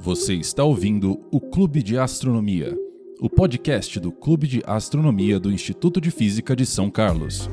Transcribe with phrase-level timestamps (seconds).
[0.00, 2.74] Você está ouvindo o Clube de Astronomia,
[3.20, 7.50] o podcast do Clube de Astronomia do Instituto de Física de São Carlos.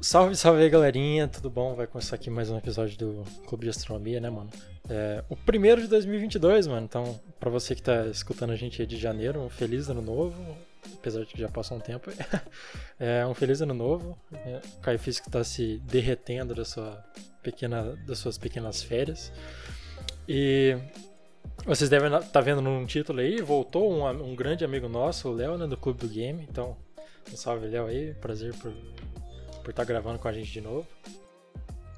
[0.00, 1.76] Salve, salve aí, galerinha, tudo bom?
[1.76, 4.50] Vai começar aqui mais um episódio do Clube de Astronomia, né, mano?
[4.88, 6.84] É, o primeiro de 2022, mano.
[6.84, 10.34] Então, pra você que tá escutando a gente aí de janeiro, um feliz ano novo.
[10.94, 12.10] Apesar de que já passou um tempo.
[12.98, 14.18] é, um feliz ano novo.
[14.32, 17.04] É, o Caio Físico tá se derretendo da sua
[17.40, 19.30] pequena, das suas pequenas férias.
[20.32, 20.78] E
[21.66, 25.34] vocês devem estar tá vendo num título aí, voltou um, um grande amigo nosso, o
[25.34, 26.46] Léo, né, do Clube do Game.
[26.48, 26.76] Então,
[27.32, 28.14] um salve, Léo aí.
[28.14, 30.86] Prazer por, por estar tá gravando com a gente de novo.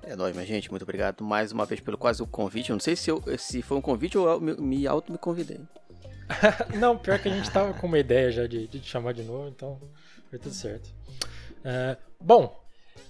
[0.03, 0.70] É nóis, minha gente.
[0.70, 2.70] Muito obrigado mais uma vez pelo quase o convite.
[2.70, 5.19] Eu não sei se, eu, se foi um convite ou eu me, me auto me
[5.19, 5.61] convidei.
[6.80, 9.25] não, pior que a gente tava com uma ideia já de, de te chamar de
[9.25, 9.78] novo, então
[10.30, 10.89] foi tudo certo.
[11.62, 12.59] É, bom,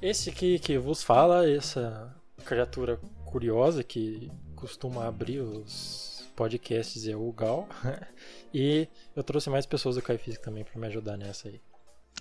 [0.02, 2.12] esse aqui que vos fala, essa
[2.44, 4.28] criatura curiosa que
[4.62, 7.68] costuma abrir os podcasts é o Gal.
[8.54, 11.60] e eu trouxe mais pessoas do Kai Físico também para me ajudar nessa aí.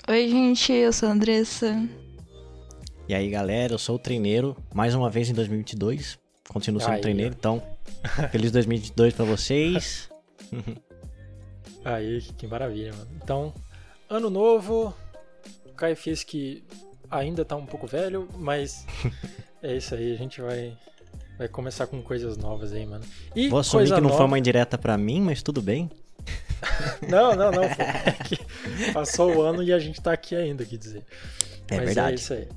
[0.09, 1.87] Oi, gente, eu sou a Andressa.
[3.07, 6.17] E aí, galera, eu sou o treineiro, mais uma vez em 2022.
[6.49, 7.61] Continuo sendo aí, treineiro, então,
[8.31, 10.09] feliz 2022 para vocês.
[11.85, 13.11] aí, que maravilha, mano.
[13.21, 13.53] Então,
[14.09, 14.95] ano novo,
[15.63, 16.33] o Kai Fisk
[17.11, 18.87] ainda tá um pouco velho, mas
[19.61, 20.75] é isso aí, a gente vai
[21.41, 23.03] Vai começar com coisas novas aí, mano.
[23.35, 24.17] E Vou assumir que não nova...
[24.17, 25.89] foi uma indireta pra mim, mas tudo bem.
[27.09, 27.63] não, não, não.
[27.63, 31.03] É passou o ano e a gente tá aqui ainda, quer dizer.
[31.67, 32.11] É mas verdade.
[32.11, 32.47] É isso aí.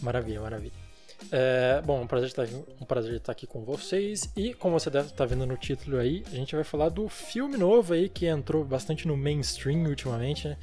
[0.00, 0.72] Maravilha, maravilha.
[1.32, 2.46] É, bom, um prazer, estar,
[2.80, 4.30] um prazer estar aqui com vocês.
[4.36, 7.56] E como você deve estar vendo no título aí, a gente vai falar do filme
[7.56, 10.56] novo aí que entrou bastante no mainstream ultimamente, né?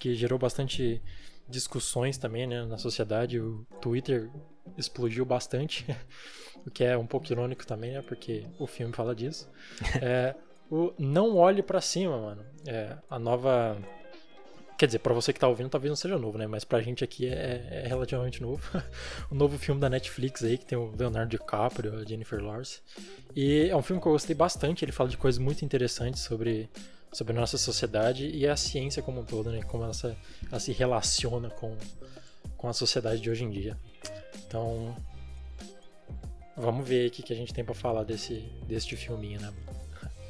[0.00, 1.00] Que gerou bastante
[1.48, 3.38] discussões também né, na sociedade.
[3.38, 4.28] O Twitter
[4.76, 5.86] explodiu bastante.
[6.66, 8.02] o que é um pouco irônico também, né?
[8.02, 9.48] Porque o filme fala disso.
[10.02, 10.34] É,
[10.70, 12.44] o Não Olhe para Cima, mano.
[12.66, 13.76] É a nova.
[14.76, 16.46] Quer dizer, pra você que tá ouvindo, talvez não seja novo, né?
[16.46, 18.62] Mas pra gente aqui é, é relativamente novo.
[19.30, 22.80] o novo filme da Netflix aí, que tem o Leonardo DiCaprio, a Jennifer Lawrence.
[23.36, 24.84] E é um filme que eu gostei bastante.
[24.84, 26.68] Ele fala de coisas muito interessantes sobre,
[27.12, 29.62] sobre a nossa sociedade e a ciência como um todo, né?
[29.62, 30.12] Como ela se,
[30.50, 31.76] ela se relaciona com,
[32.56, 33.78] com a sociedade de hoje em dia.
[34.54, 34.94] Então,
[36.56, 39.52] Vamos ver o que, que a gente tem para falar desse, deste filminho, né?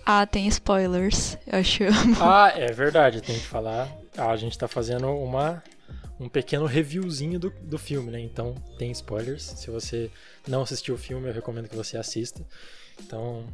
[0.06, 1.84] Ah, tem spoilers, eu acho.
[2.18, 3.86] Ah, é verdade, tem que falar.
[4.16, 5.62] Ah, a gente tá fazendo uma,
[6.18, 8.20] um pequeno reviewzinho do, do filme, né?
[8.20, 9.42] Então tem spoilers.
[9.42, 10.10] Se você
[10.48, 12.42] não assistiu o filme, eu recomendo que você assista.
[13.02, 13.44] Então,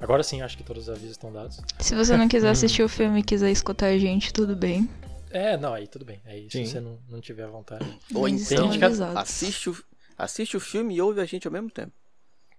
[0.00, 1.60] agora sim, acho que todos os avisos estão dados.
[1.80, 4.88] Se você não quiser assistir o filme e quiser escutar a gente, tudo bem.
[5.30, 6.20] É, não, aí tudo bem.
[6.24, 7.84] Aí se você não, não tiver vontade.
[8.14, 8.70] Ou então,
[9.16, 9.76] assiste o,
[10.16, 11.92] assiste o filme e ouve a gente ao mesmo tempo.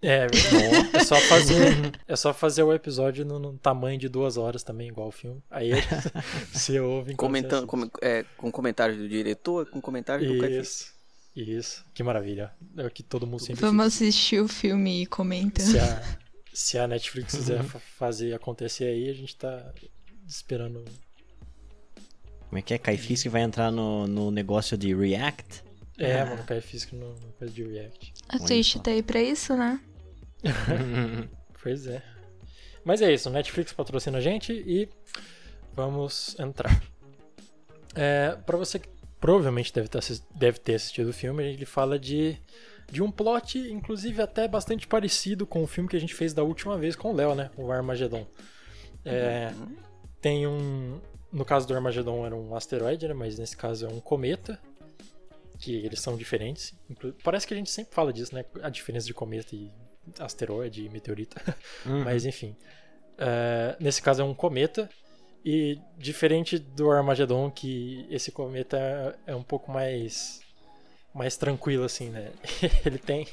[0.01, 0.95] É, é verdade.
[0.95, 4.87] é só fazer, é só fazer o episódio no, no, tamanho de duas horas também,
[4.87, 5.43] igual o filme.
[5.49, 5.71] Aí
[6.53, 10.93] você ouve Comentando, com, é, com comentários do diretor, com comentários do Isso,
[11.35, 11.85] isso.
[11.93, 12.51] Que maravilha.
[12.77, 15.61] É o que todo mundo sempre Vamos assistir o filme e comenta.
[15.61, 16.01] Se a,
[16.53, 19.69] se a Netflix quiser fazer acontecer aí, a gente tá
[20.25, 20.85] esperando.
[22.49, 22.77] Como é que é?
[22.77, 25.63] Caifis que vai entrar no, no negócio de React?
[25.99, 26.25] É, ah.
[26.25, 28.13] mano, cai físico no, coisa de React.
[28.27, 29.79] A Twitch tá aí pra isso, né?
[31.61, 32.01] pois é.
[32.83, 34.89] Mas é isso, Netflix patrocina a gente e
[35.73, 36.81] vamos entrar.
[37.93, 38.89] É, para você que
[39.19, 39.99] provavelmente deve ter,
[40.33, 42.37] deve ter assistido o filme, ele fala de,
[42.89, 46.43] de um plot, inclusive até bastante parecido com o filme que a gente fez da
[46.43, 47.51] última vez com o Léo, né?
[47.57, 48.25] O Armageddon.
[49.03, 49.75] É, uhum.
[50.21, 50.99] Tem um.
[51.31, 53.13] No caso do Armageddon era um asteroide, né?
[53.13, 54.59] Mas nesse caso é um cometa
[55.59, 56.73] que eles são diferentes.
[57.23, 58.45] Parece que a gente sempre fala disso, né?
[58.61, 59.71] A diferença de cometa e
[60.17, 61.37] asteroide e meteorito.
[61.85, 62.03] Uhum.
[62.03, 62.55] Mas enfim.
[63.15, 64.89] Uh, nesse caso é um cometa.
[65.43, 68.77] E diferente do Armageddon, que esse cometa
[69.25, 70.41] é, é um pouco mais,
[71.13, 72.31] mais tranquilo, assim, né?
[72.85, 73.25] Ele tem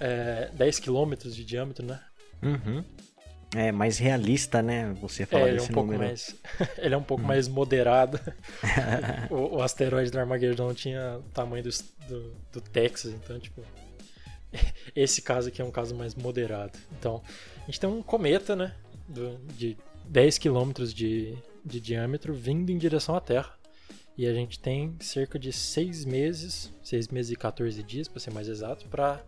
[0.00, 2.00] é, 10 km de diâmetro, né?
[2.42, 2.84] Uhum.
[3.54, 4.92] É mais realista, né?
[5.00, 6.08] Você fala é, desse é um pouco número.
[6.08, 6.34] mais,
[6.78, 7.26] ele é um pouco hum.
[7.26, 8.20] mais moderado.
[9.30, 11.70] o, o, asteroide do Armageddon tinha o tamanho do,
[12.08, 13.62] do, do, Texas, então, tipo.
[14.94, 16.78] Esse caso aqui é um caso mais moderado.
[16.98, 17.22] Então,
[17.62, 18.74] a gente tem um cometa, né?
[19.08, 19.76] Do, de
[20.06, 23.56] 10 quilômetros de, de diâmetro vindo em direção à Terra.
[24.18, 28.32] E a gente tem cerca de 6 meses, 6 meses e 14 dias, para ser
[28.32, 29.24] mais exato, para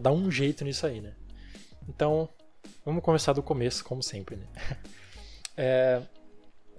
[0.00, 1.14] dar um jeito nisso aí, né?
[1.88, 2.28] Então,
[2.90, 4.46] Vamos começar do começo, como sempre, né?
[5.56, 6.00] É,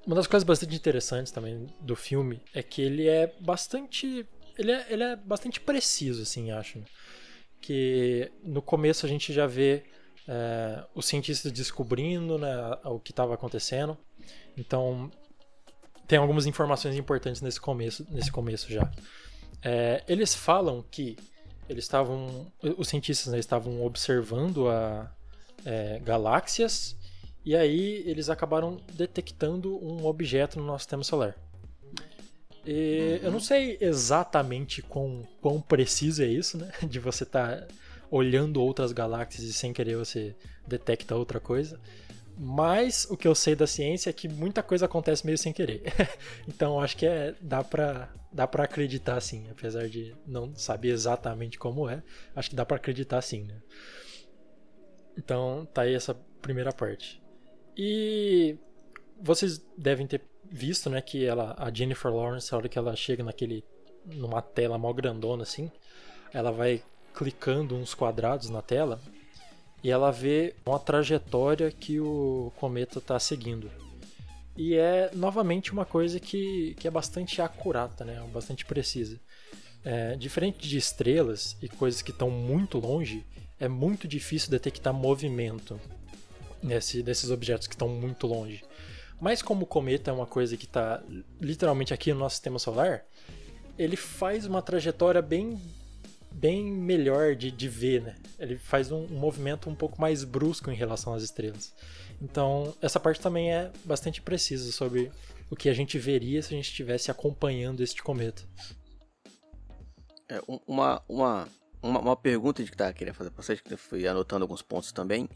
[0.07, 4.27] uma das coisas bastante interessantes também do filme é que ele é bastante.
[4.57, 6.79] Ele é, ele é bastante preciso, assim, acho.
[6.79, 6.85] Né?
[7.61, 9.83] Que no começo a gente já vê
[10.27, 12.55] é, os cientistas descobrindo né,
[12.85, 13.95] o que estava acontecendo.
[14.57, 15.11] Então,
[16.07, 18.89] tem algumas informações importantes nesse começo, nesse começo já.
[19.61, 21.17] É, eles falam que
[21.69, 25.11] eles estavam, os cientistas né, estavam observando a,
[25.65, 26.95] é, galáxias
[27.43, 31.35] e aí eles acabaram detectando um objeto no nosso sistema solar.
[32.65, 36.71] E eu não sei exatamente quão, quão preciso é isso, né?
[36.87, 37.67] De você estar tá
[38.11, 40.35] olhando outras galáxias e sem querer você
[40.67, 41.79] detecta outra coisa.
[42.37, 45.83] Mas o que eu sei da ciência é que muita coisa acontece meio sem querer.
[46.47, 51.57] então acho que é, dá pra, dá pra acreditar sim, apesar de não saber exatamente
[51.57, 52.03] como é.
[52.35, 53.55] Acho que dá pra acreditar sim, né?
[55.23, 57.21] Então tá aí essa primeira parte.
[57.77, 58.57] E
[59.21, 60.21] vocês devem ter
[60.51, 63.63] visto, né, que ela, a Jennifer Lawrence, a hora que ela chega naquele
[64.03, 65.71] numa tela mó grandona assim,
[66.33, 66.81] ela vai
[67.13, 68.99] clicando uns quadrados na tela
[69.83, 73.69] e ela vê uma trajetória que o cometa está seguindo.
[74.57, 78.21] E é novamente uma coisa que, que é bastante acurata, né?
[78.33, 79.19] bastante precisa.
[79.83, 83.25] É, diferente de estrelas e coisas que estão muito longe,
[83.61, 85.79] é muito difícil detectar movimento
[86.63, 88.63] nesse, desses objetos que estão muito longe.
[89.19, 91.01] Mas como o cometa é uma coisa que está
[91.39, 93.05] literalmente aqui no nosso sistema solar,
[93.77, 95.61] ele faz uma trajetória bem
[96.33, 98.15] bem melhor de, de ver, né?
[98.39, 101.73] Ele faz um, um, movimento um pouco mais brusco em relação às estrelas.
[102.21, 105.11] Então, essa parte também é bastante precisa sobre
[105.49, 108.43] o que a gente veria se a gente estivesse acompanhando este cometa.
[110.29, 111.49] É, uma, uma,
[111.81, 114.91] uma, uma pergunta que tá querendo fazer para vocês, que eu fui anotando alguns pontos
[114.91, 115.29] também.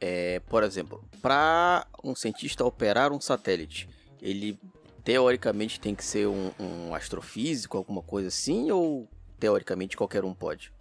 [0.00, 3.88] É, por exemplo, para um cientista operar um satélite,
[4.22, 4.58] ele
[5.02, 9.08] teoricamente tem que ser um, um astrofísico, alguma coisa assim, ou
[9.40, 10.72] teoricamente qualquer um pode.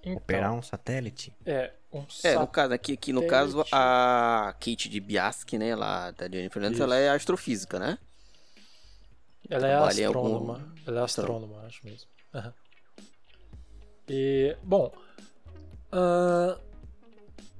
[0.00, 1.32] Então, Operar um satélite?
[1.44, 6.10] É, um É, no caso, aqui, aqui no caso, a Kate de Biask, né, lá
[6.12, 7.98] da Jennifer Lawrence, ela é astrofísica, né?
[9.48, 10.54] Ela é astrônoma.
[10.54, 10.70] Algum...
[10.86, 12.08] Ela é astrônoma, acho mesmo.
[12.32, 12.52] Uhum.
[14.12, 14.92] E, bom,
[15.92, 16.60] uh,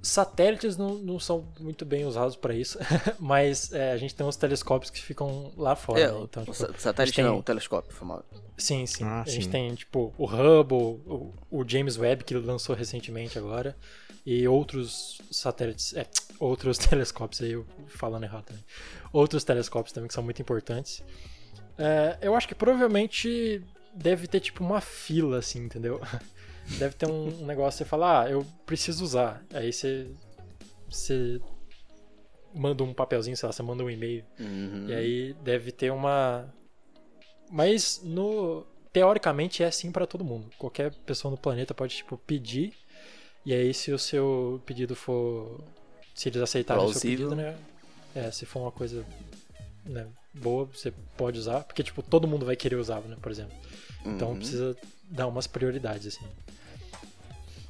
[0.02, 2.76] satélites não, não são muito bem usados para isso,
[3.20, 6.00] mas é, a gente tem uns telescópios que ficam lá fora.
[6.00, 6.20] É, né?
[6.22, 7.24] então, tipo, satélite tem...
[7.24, 8.24] não, o telescópio, famoso.
[8.58, 9.04] Sim, sim.
[9.04, 9.50] Ah, a gente sim.
[9.50, 13.76] tem, tipo, o Hubble, o, o, James Webb, que lançou recentemente agora,
[14.26, 16.04] e outros satélites, é,
[16.40, 18.64] outros telescópios aí, eu falando errado também.
[19.12, 21.00] Outros telescópios também que são muito importantes.
[21.78, 23.62] É, eu acho que provavelmente
[23.94, 26.00] deve ter, tipo, uma fila, assim, entendeu?
[26.78, 29.44] deve ter um, um negócio que você fala, ah, eu preciso usar.
[29.52, 30.06] Aí você,
[30.88, 31.40] você
[32.54, 34.24] manda um papelzinho, sei lá, você manda um e-mail.
[34.38, 34.86] Uhum.
[34.88, 36.52] E aí deve ter uma.
[37.50, 38.66] Mas no.
[38.92, 40.50] Teoricamente é assim para todo mundo.
[40.58, 42.74] Qualquer pessoa no planeta pode, tipo, pedir.
[43.46, 45.60] E aí se o seu pedido for.
[46.14, 47.56] Se eles aceitarem o seu pedido, né?
[48.14, 49.06] É, se for uma coisa
[49.84, 51.64] né, boa, você pode usar.
[51.64, 53.56] Porque, tipo, todo mundo vai querer usar, né, por exemplo.
[54.04, 54.36] Então uhum.
[54.36, 54.76] precisa
[55.10, 56.26] dar umas prioridades, assim.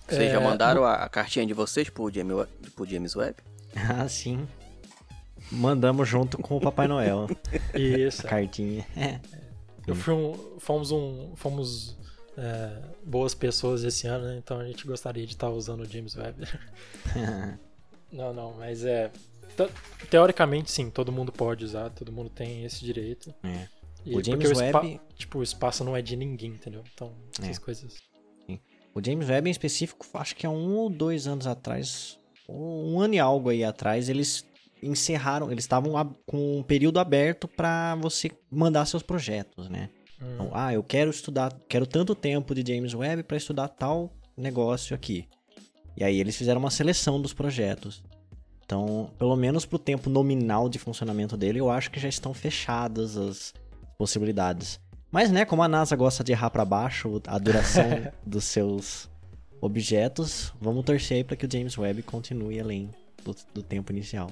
[0.09, 3.37] Vocês é, já mandaram a, a, cartinha de vocês pro James, pro James Webb?
[3.77, 4.49] Ah, sim.
[5.49, 7.29] Mandamos junto com o Papai Noel.
[7.73, 8.27] Isso.
[8.27, 8.85] A cartinha.
[8.97, 9.21] É.
[9.87, 11.97] Eu fui um, fomos um, fomos
[12.37, 14.37] é, boas pessoas esse ano, né?
[14.37, 16.47] então a gente gostaria de estar usando o James Webb.
[18.13, 19.11] não, não, mas é
[20.09, 23.35] teoricamente sim, todo mundo pode usar, todo mundo tem esse direito.
[23.43, 23.69] É.
[24.05, 26.83] E o James Webb, tipo, o espaço não é de ninguém, entendeu?
[26.95, 27.61] Então, essas é.
[27.61, 28.11] coisas.
[28.95, 33.15] O James Webb em específico, acho que há um ou dois anos atrás, um ano
[33.15, 34.45] e algo aí atrás, eles
[34.83, 35.93] encerraram, eles estavam
[36.27, 39.91] com um período aberto para você mandar seus projetos, né?
[40.21, 40.35] Hum.
[40.35, 44.95] Então, ah, eu quero estudar, quero tanto tempo de James Webb para estudar tal negócio
[44.95, 45.29] aqui.
[45.97, 48.03] E aí eles fizeram uma seleção dos projetos.
[48.71, 53.17] Então, pelo menos pro tempo nominal de funcionamento dele, eu acho que já estão fechadas
[53.17, 53.53] as
[53.99, 54.79] possibilidades.
[55.11, 57.83] Mas, né, como a NASA gosta de errar para baixo a duração
[58.25, 59.11] dos seus
[59.61, 62.89] objetos, vamos torcer aí para que o James Webb continue além
[63.25, 64.31] do, do, tempo inicial.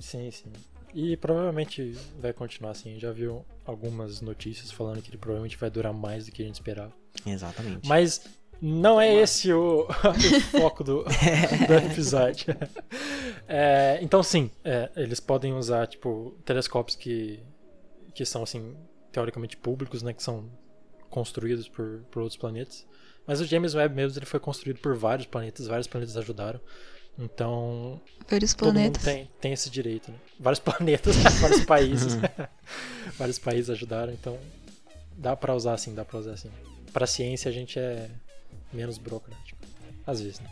[0.00, 0.50] Sim, sim.
[0.92, 2.98] E provavelmente vai continuar assim.
[2.98, 6.56] Já viu algumas notícias falando que ele provavelmente vai durar mais do que a gente
[6.56, 6.92] esperava.
[7.24, 7.86] Exatamente.
[7.86, 8.20] Mas
[8.60, 11.04] não é esse o, o foco do,
[11.66, 12.56] do episódio.
[13.46, 17.40] É, então, sim, é, eles podem usar tipo telescópios que,
[18.14, 18.76] que são assim
[19.12, 20.50] teoricamente públicos, né, que são
[21.08, 22.86] construídos por, por outros planetas.
[23.26, 26.60] Mas o James Webb mesmo ele foi construído por vários planetas, vários planetas ajudaram.
[27.18, 29.02] Então, vários planetas.
[29.02, 30.18] tem, tem esse direito, né?
[30.38, 32.14] Vários planetas, vários países.
[33.16, 34.38] vários países ajudaram, então
[35.16, 36.50] dá para usar assim, dá para usar assim.
[36.92, 38.10] Para ciência a gente é
[38.72, 39.58] menos burocrático,
[40.06, 40.50] às vezes, né?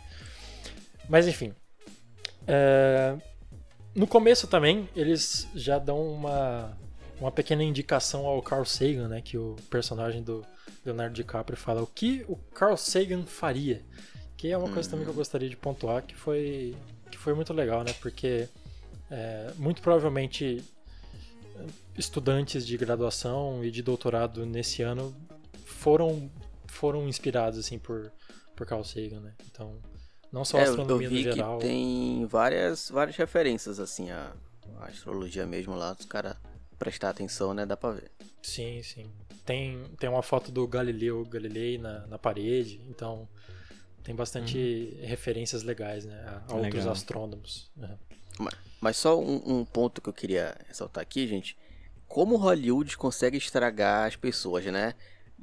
[1.09, 1.53] Mas enfim,
[2.47, 3.17] É,
[3.95, 6.77] no começo também, eles já dão uma,
[7.19, 9.21] uma pequena indicação ao Carl Sagan, né?
[9.21, 10.45] Que o personagem do
[10.85, 13.81] Leonardo DiCaprio fala o que o Carl Sagan faria.
[14.37, 15.17] Que é uma coisa também que eu Hum.
[15.17, 16.75] gostaria de pontuar, que foi,
[17.09, 17.93] que foi muito legal, né?
[18.01, 18.47] Porque
[19.09, 20.63] é, muito provavelmente
[21.97, 25.15] estudantes de graduação e de doutorado nesse ano
[25.65, 26.29] foram
[26.75, 28.11] foram inspirados assim por
[28.55, 29.33] por Carl Sagan, né?
[29.51, 29.81] Então,
[30.31, 31.57] não só a É, eu, eu astronomia vi no geral.
[31.59, 34.31] que tem várias, várias referências, assim, à,
[34.79, 36.37] à astrologia mesmo lá, os caras
[36.79, 37.65] prestar atenção, né?
[37.65, 38.09] Dá pra ver.
[38.41, 39.11] Sim, sim.
[39.45, 43.27] Tem, tem uma foto do Galileu Galilei na, na parede, então
[44.03, 46.23] tem bastante referências legais, né?
[46.47, 47.69] A, a outros astrônomos.
[47.75, 47.97] né?
[48.79, 51.57] Mas só um, um ponto que eu queria ressaltar aqui, gente.
[52.07, 54.93] Como Hollywood consegue estragar as pessoas, né?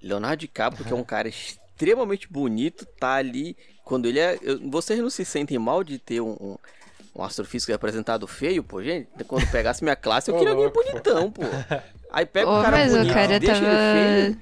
[0.03, 3.57] Leonardo DiCaprio, que é um cara extremamente bonito, tá ali.
[3.85, 4.39] Quando ele é.
[4.43, 6.57] eu- vocês não se sentem mal de ter um, um,
[7.17, 9.09] um astrofísico apresentado feio, pô, gente?
[9.27, 11.43] Quando pegasse minha classe, eu queria alguém bonitão, pô.
[12.13, 13.67] Aí pega Ô, o cara mas bonito, o cara deixa tava.
[13.67, 14.41] ele feio.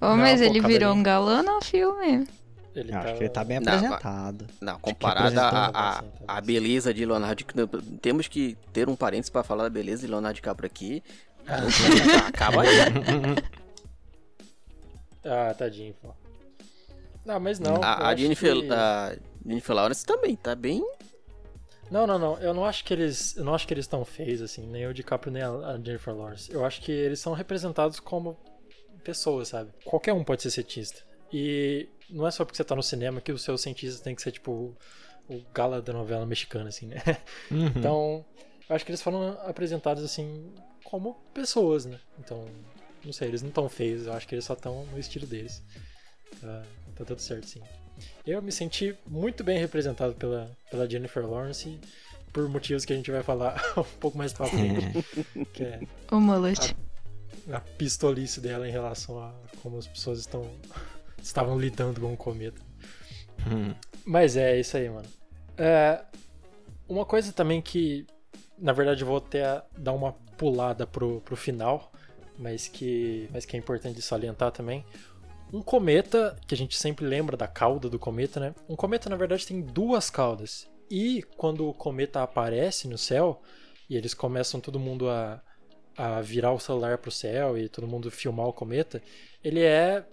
[0.00, 0.92] Ô, Não, mas pô, ele virou cabelinho.
[0.94, 2.26] um galã no filme.
[2.74, 4.46] Ele Acho tá, que ele tá bem Não, apresentado.
[4.60, 5.80] Não, comparada apresentou
[6.28, 7.82] a, beleza de Leonardo DiCaprio.
[8.00, 11.02] Temos que ter um parênteses pra falar da beleza de Leonardo DiCaprio aqui.
[12.28, 12.68] Acaba aí.
[15.24, 16.14] Ah, tadinho, pô.
[17.24, 17.82] Não, mas não.
[17.82, 20.82] a, a Jennifer, que- a Jennifer Lawrence também, tá bem.
[21.90, 22.38] Não, não, não.
[22.38, 24.94] Eu não acho que eles, eu não acho que eles estão feios assim, nem o
[24.94, 26.50] DiCaprio nem a, a Jennifer Lawrence.
[26.52, 28.38] Eu acho que eles são representados como
[29.04, 29.70] pessoas, sabe?
[29.84, 31.02] Qualquer um pode ser cientista.
[31.32, 34.22] E não é só porque você tá no cinema que o seu cientista tem que
[34.22, 34.74] ser tipo
[35.28, 36.96] o gala da novela mexicana assim, né?
[37.50, 37.66] Uhum.
[37.76, 38.24] Então,
[38.68, 40.52] eu acho que eles foram apresentados assim
[40.84, 41.98] como pessoas, né?
[42.18, 42.46] Então,
[43.04, 45.62] não sei, eles não estão feios, eu acho que eles só estão no estilo deles.
[46.40, 46.62] Tá,
[46.96, 47.62] tá tudo certo, sim.
[48.26, 51.78] Eu me senti muito bem representado pela, pela Jennifer Lawrence
[52.32, 55.04] por motivos que a gente vai falar um pouco mais pra frente,
[55.52, 55.80] que é
[56.10, 56.74] O mullet.
[57.52, 60.48] a pistolice dela em relação a como as pessoas estão
[61.22, 62.60] estavam lidando com o cometa.
[63.50, 63.74] Uhum.
[64.04, 65.08] Mas é isso aí, mano.
[65.58, 66.02] É,
[66.88, 68.06] uma coisa também que,
[68.58, 71.89] na verdade, eu vou até dar uma pulada pro, pro final,
[72.40, 74.84] mas que, mas que é importante salientar também.
[75.52, 78.54] Um cometa, que a gente sempre lembra da cauda do cometa, né?
[78.68, 80.68] Um cometa, na verdade, tem duas caudas.
[80.90, 83.42] E quando o cometa aparece no céu,
[83.88, 85.42] e eles começam todo mundo a,
[85.96, 89.02] a virar o celular pro céu e todo mundo filmar o cometa,
[89.42, 90.04] ele é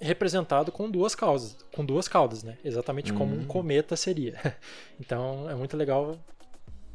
[0.00, 2.58] representado com duas caudas, com duas caudas, né?
[2.64, 3.46] Exatamente como um Hum.
[3.46, 4.34] cometa seria.
[5.00, 6.18] Então é muito legal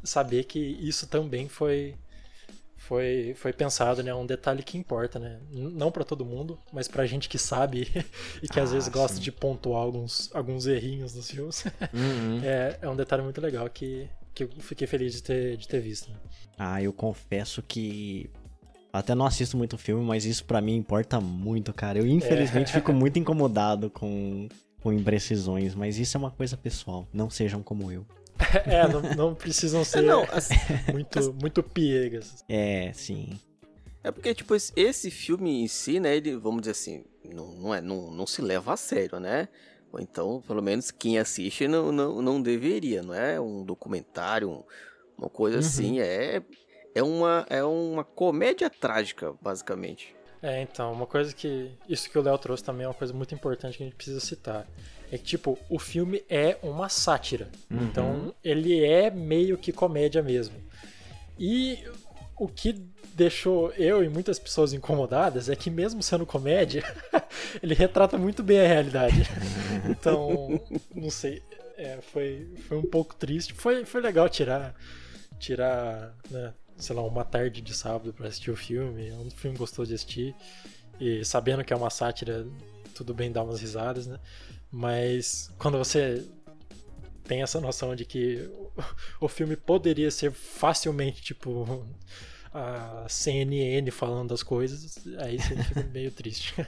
[0.04, 1.96] saber que isso também foi
[2.86, 4.10] foi foi pensado, né?
[4.10, 5.38] É um detalhe que importa, né?
[5.50, 7.88] Não pra todo mundo, mas pra gente que sabe
[8.42, 9.22] e que às Ah, vezes gosta sim.
[9.22, 11.64] de pontuar alguns alguns errinhos nos filmes.
[11.92, 12.40] Uhum.
[12.42, 15.78] É, é um detalhe muito legal que que eu fiquei feliz de ter, de ter
[15.80, 16.10] visto.
[16.10, 16.16] né?
[16.58, 18.30] Ah, eu confesso que
[18.90, 21.98] até não assisto muito filme, mas isso pra mim importa muito, cara.
[21.98, 24.48] Eu infelizmente fico muito incomodado com,
[24.82, 27.06] com imprecisões, mas isso é uma coisa pessoal.
[27.12, 28.06] Não sejam como eu.
[28.66, 30.54] É, não, não precisam ser Não, assim,
[30.92, 32.44] muito muito piegas.
[32.48, 33.38] É, sim.
[34.02, 37.74] é porque, tipo, esse, esse filme em si, né, ele, vamos dizer assim, não, não,
[37.74, 39.48] é, não, não se leva a sério, né?
[39.92, 44.64] Ou então, pelo menos quem assiste não, não, não deveria, não é um documentário, um-
[45.18, 45.60] uma coisa Uhum.
[45.64, 46.42] assim, é,
[46.94, 50.14] é, uma, é uma comédia trágica, basicamente.
[50.42, 51.70] É, então, uma coisa que.
[51.88, 54.18] Isso que o Léo trouxe também é uma coisa muito importante que a gente precisa
[54.18, 54.66] citar.
[55.12, 57.50] É que, tipo, o filme é uma sátira.
[57.70, 57.82] Uhum.
[57.82, 60.56] Então, ele é meio que comédia mesmo.
[61.38, 61.84] E
[62.34, 62.72] o que
[63.14, 66.82] deixou eu e muitas pessoas incomodadas é que, mesmo sendo comédia,
[67.62, 69.22] ele retrata muito bem a realidade.
[69.84, 70.60] Então,
[70.94, 71.42] não sei.
[71.76, 73.52] é, foi, foi um pouco triste.
[73.52, 74.74] Foi, foi legal tirar.
[75.38, 79.08] Tirar, né, sei lá, uma tarde de sábado pra assistir o filme.
[79.08, 80.34] É um filme gostoso de assistir.
[80.98, 82.46] E sabendo que é uma sátira,
[82.94, 84.18] tudo bem dar umas risadas, né?
[84.72, 86.26] Mas quando você
[87.24, 88.50] tem essa noção de que
[89.20, 91.86] o- filme poderia ser facilmente, tipo,
[92.52, 96.54] a CNN falando as coisas, aí você fica meio triste.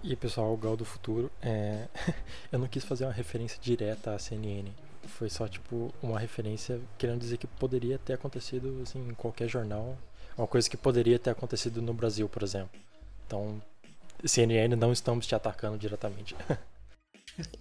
[0.00, 1.88] E pessoal, o Gal do Futuro, é...
[2.52, 4.70] eu não quis fazer uma referência direta à CNN.
[5.08, 9.98] Foi só, tipo, uma referência querendo dizer que poderia ter acontecido assim, em qualquer jornal.
[10.36, 12.70] Uma coisa que poderia ter acontecido no Brasil, por exemplo.
[13.26, 13.60] Então,
[14.24, 16.36] CNN não estamos te atacando diretamente.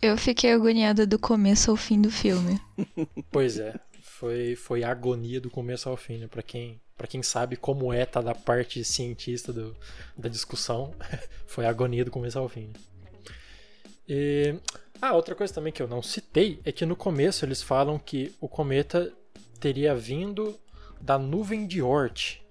[0.01, 2.59] Eu fiquei agoniada do começo ao fim do filme.
[3.31, 6.27] Pois é, foi, foi a agonia do começo ao fim, né?
[6.27, 9.75] Pra quem, pra quem sabe como é tá da parte cientista do,
[10.17, 10.93] da discussão,
[11.45, 12.67] foi a agonia do começo ao fim.
[12.67, 12.73] né?
[14.07, 14.55] E
[15.01, 18.33] Ah, outra coisa também que eu não citei é que no começo eles falam que
[18.39, 19.11] o cometa
[19.59, 20.57] teria vindo
[21.01, 22.41] da nuvem de Oort,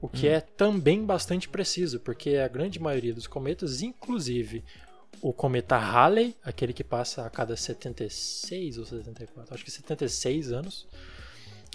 [0.00, 0.32] o que hum.
[0.32, 4.64] é também bastante preciso, porque a grande maioria dos cometas, inclusive
[5.20, 10.86] o cometa Halley, aquele que passa a cada 76 ou 74, acho que 76 anos,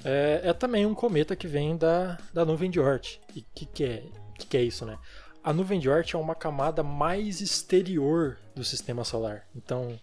[0.04, 3.20] é, é também um cometa que vem da, da nuvem de Oort.
[3.36, 4.04] E o que, que, é,
[4.38, 4.98] que, que é isso, né?
[5.44, 9.48] A nuvem de Oort é uma camada mais exterior do sistema solar.
[9.56, 10.00] Então,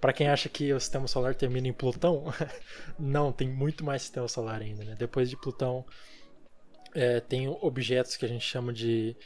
[0.00, 2.24] para quem acha que o sistema solar termina em Plutão,
[2.98, 4.84] não, tem muito mais sistema solar ainda.
[4.84, 4.96] Né?
[4.98, 5.84] Depois de Plutão,
[6.94, 9.16] é, tem objetos que a gente chama de,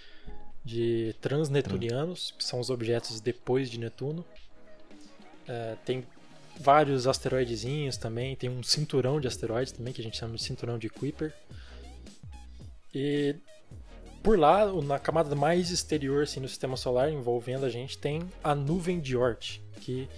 [0.65, 4.25] de transnetunianos, que são os objetos depois de Netuno.
[5.47, 6.05] É, tem
[6.59, 10.79] vários asteroidezinhos também, tem um cinturão de asteroides também, que a gente chama de cinturão
[10.79, 11.35] de Kuiper.
[12.95, 13.37] E
[14.23, 18.55] por lá, na camada mais exterior assim, no sistema solar, envolvendo a gente, tem a
[18.55, 20.09] nuvem de Oort, que,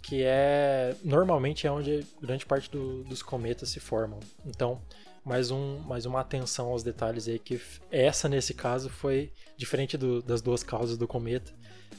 [0.00, 4.20] que é normalmente é onde grande parte do, dos cometas se formam.
[4.46, 4.80] Então,
[5.28, 10.22] mais, um, mais uma atenção aos detalhes aí, que essa nesse caso foi diferente do,
[10.22, 11.52] das duas causas do cometa.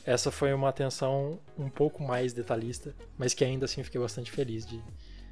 [0.04, 4.66] Essa foi uma atenção um pouco mais detalhista, mas que ainda assim fiquei bastante feliz
[4.66, 4.82] de,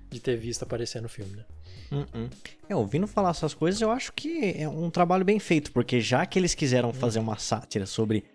[0.10, 1.46] de ter visto aparecer no filme, né?
[1.92, 2.32] Uh -uh.
[2.70, 6.26] É, ouvindo falar essas coisas, eu acho que é um trabalho bem feito, porque já
[6.26, 6.94] que eles quiseram hum.
[6.94, 8.26] fazer uma sátira sobre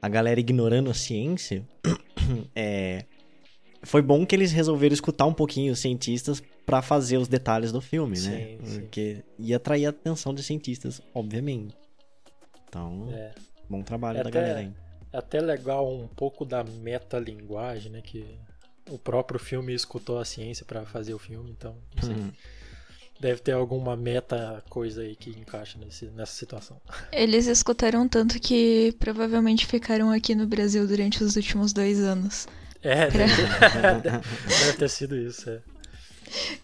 [0.00, 1.68] a galera ignorando a ciência,
[2.56, 3.04] é,
[3.82, 7.80] foi bom que eles resolveram escutar um pouquinho os cientistas para fazer os detalhes do
[7.80, 8.22] filme, né?
[8.22, 8.58] sim, né?
[8.64, 8.80] Sim.
[8.80, 11.74] Porque ia atrair a atenção dos cientistas, obviamente.
[12.68, 13.32] Então, é.
[13.68, 14.72] bom trabalho é da até, galera aí.
[15.12, 18.00] É até legal um pouco da metalinguagem, né?
[18.02, 18.38] Que
[18.88, 22.14] o próprio filme escutou a ciência para fazer o filme, então não sei.
[22.14, 22.32] Uhum.
[23.18, 26.80] Deve ter alguma meta coisa aí que encaixa nesse, nessa situação.
[27.12, 32.46] Eles escutaram tanto que provavelmente ficaram aqui no Brasil durante os últimos dois anos.
[32.82, 33.42] É, deve,
[34.48, 35.60] deve ter sido isso, é.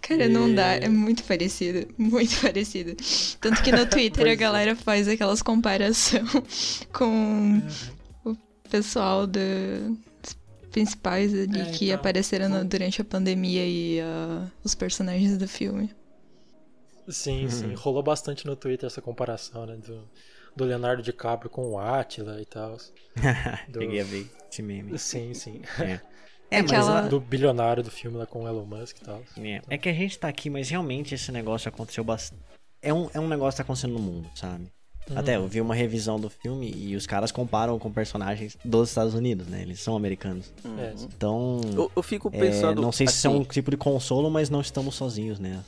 [0.00, 0.28] Cara, e...
[0.28, 2.94] não dá, é muito parecido, muito parecido.
[3.40, 4.36] Tanto que no Twitter a é.
[4.36, 6.25] galera faz aquelas comparação
[6.93, 7.60] com
[8.25, 8.36] o
[8.71, 9.41] pessoal do,
[10.71, 15.49] principais ali é, que então, apareceram no, durante a pandemia e uh, os personagens do
[15.49, 15.91] filme.
[17.08, 17.73] Sim, sim.
[17.75, 19.76] Rolou bastante no Twitter essa comparação, né?
[19.76, 20.08] Do,
[20.56, 22.76] do Leonardo DiCaprio com o Atila e tal.
[23.69, 23.78] Do...
[23.78, 24.99] Peguei a ver esse meme.
[24.99, 25.62] Sim, sim.
[25.80, 26.00] É.
[26.49, 27.02] É, Aquela...
[27.02, 29.21] mas do bilionário do filme lá com o Elon Musk e tal.
[29.36, 29.60] É.
[29.69, 32.40] é que a gente tá aqui, mas realmente esse negócio aconteceu bastante.
[32.80, 34.71] É um, é um negócio que tá acontecendo no mundo, sabe?
[35.10, 35.19] Uhum.
[35.19, 39.14] Até eu vi uma revisão do filme e os caras comparam com personagens dos Estados
[39.14, 39.62] Unidos, né?
[39.62, 40.52] Eles são americanos.
[40.64, 40.95] Uhum.
[41.02, 41.60] Então.
[41.75, 42.80] Eu, eu fico pensando.
[42.80, 45.64] É, não sei se assim, é um tipo de consolo, mas não estamos sozinhos, né?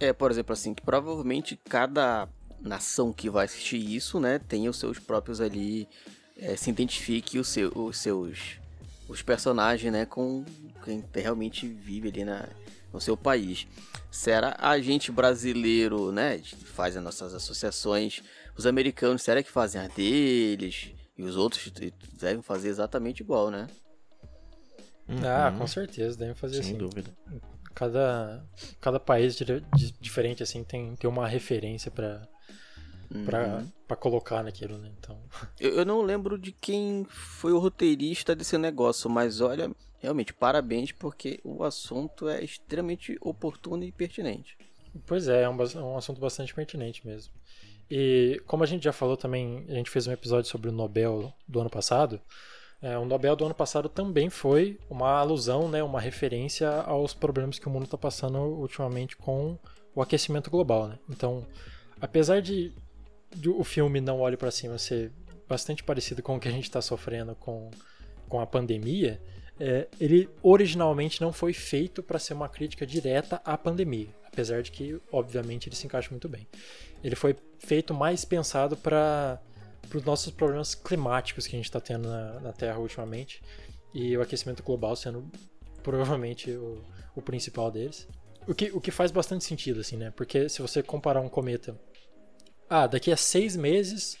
[0.00, 2.28] É, por exemplo, assim, que provavelmente cada
[2.64, 5.88] nação que vai assistir isso, né, tem os seus próprios ali.
[6.36, 8.58] É, se identifique os, seu, os seus.
[9.08, 10.44] Os personagens, né, com
[10.82, 12.48] quem realmente vive ali na,
[12.92, 13.66] no seu país.
[14.10, 18.22] Será a gente brasileiro, né, faz as nossas associações,
[18.56, 20.92] os americanos, será que fazem a deles?
[21.16, 21.70] E os outros
[22.14, 23.68] devem fazer exatamente igual, né?
[25.22, 25.58] Ah, uhum.
[25.58, 26.78] com certeza, devem fazer Sem assim.
[26.78, 27.10] dúvida.
[27.74, 28.44] Cada,
[28.80, 29.36] cada país
[30.00, 32.26] diferente, assim, tem, tem uma referência para
[33.12, 33.24] uhum.
[33.86, 34.90] para colocar naquilo, né?
[34.98, 35.18] Então...
[35.58, 40.92] Eu, eu não lembro de quem foi o roteirista desse negócio, mas olha, realmente, parabéns,
[40.92, 44.56] porque o assunto é extremamente oportuno e pertinente.
[45.06, 47.32] Pois é, é um, é um assunto bastante pertinente mesmo.
[47.90, 51.32] E como a gente já falou também, a gente fez um episódio sobre o Nobel
[51.46, 52.20] do ano passado.
[52.80, 57.58] É, o Nobel do ano passado também foi uma alusão, né, uma referência aos problemas
[57.58, 59.58] que o mundo está passando ultimamente com
[59.94, 60.88] o aquecimento global.
[60.88, 60.98] Né?
[61.08, 61.46] Então,
[62.00, 62.72] apesar de
[63.46, 65.12] o filme Não Olhe para Cima ser
[65.48, 67.70] bastante parecido com o que a gente está sofrendo com,
[68.28, 69.20] com a pandemia,
[69.58, 74.70] é, ele originalmente não foi feito para ser uma crítica direta à pandemia, apesar de
[74.72, 76.46] que, obviamente, ele se encaixa muito bem.
[77.02, 79.40] Ele foi feito mais pensado para
[79.94, 83.42] os nossos problemas climáticos que a gente está tendo na, na, Terra ultimamente
[83.92, 85.30] e o aquecimento global sendo
[85.82, 86.82] provavelmente o,
[87.14, 88.08] o principal deles.
[88.46, 90.10] O que, o que faz bastante sentido, assim, né?
[90.10, 91.78] Porque se você comparar um cometa.
[92.76, 94.18] Ah, daqui a seis meses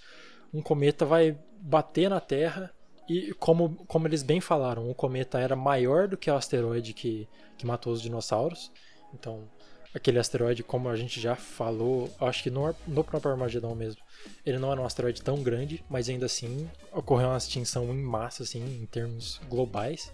[0.52, 2.72] um cometa vai bater na Terra
[3.08, 7.28] e como, como eles bem falaram, o cometa era maior do que o asteroide que,
[7.58, 8.70] que matou os dinossauros.
[9.12, 9.50] Então,
[9.92, 14.00] aquele asteroide, como a gente já falou, acho que no, no próprio Armagedon mesmo,
[14.46, 18.44] ele não era um asteroide tão grande, mas ainda assim ocorreu uma extinção em massa,
[18.44, 20.12] assim, em termos globais.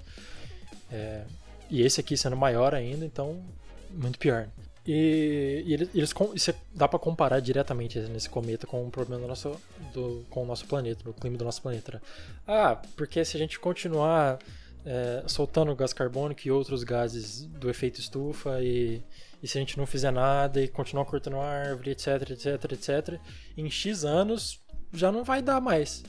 [0.91, 1.27] É,
[1.69, 3.45] e esse aqui sendo maior ainda, então
[3.91, 4.49] muito pior.
[4.87, 9.29] E, e eles, eles isso dá para comparar diretamente nesse cometa com o problema do
[9.29, 9.61] nosso,
[9.93, 11.93] do, com o nosso planeta, do clima do nosso planeta.
[11.93, 12.01] Né?
[12.47, 14.39] Ah, porque se a gente continuar
[14.85, 19.03] é, soltando gás carbônico e outros gases do efeito estufa e,
[19.43, 23.21] e se a gente não fizer nada e continuar cortando árvore, etc, etc, etc,
[23.57, 24.61] em X anos
[24.93, 26.03] já não vai dar mais.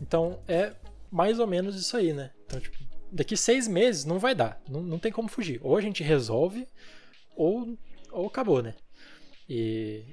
[0.00, 0.72] Então é
[1.10, 2.30] mais ou menos isso aí, né?
[2.46, 2.76] Então, tipo,
[3.10, 5.60] daqui seis meses não vai dar, não, não tem como fugir.
[5.62, 6.66] Ou a gente resolve,
[7.36, 7.76] ou,
[8.10, 8.74] ou acabou, né?
[9.48, 10.04] E,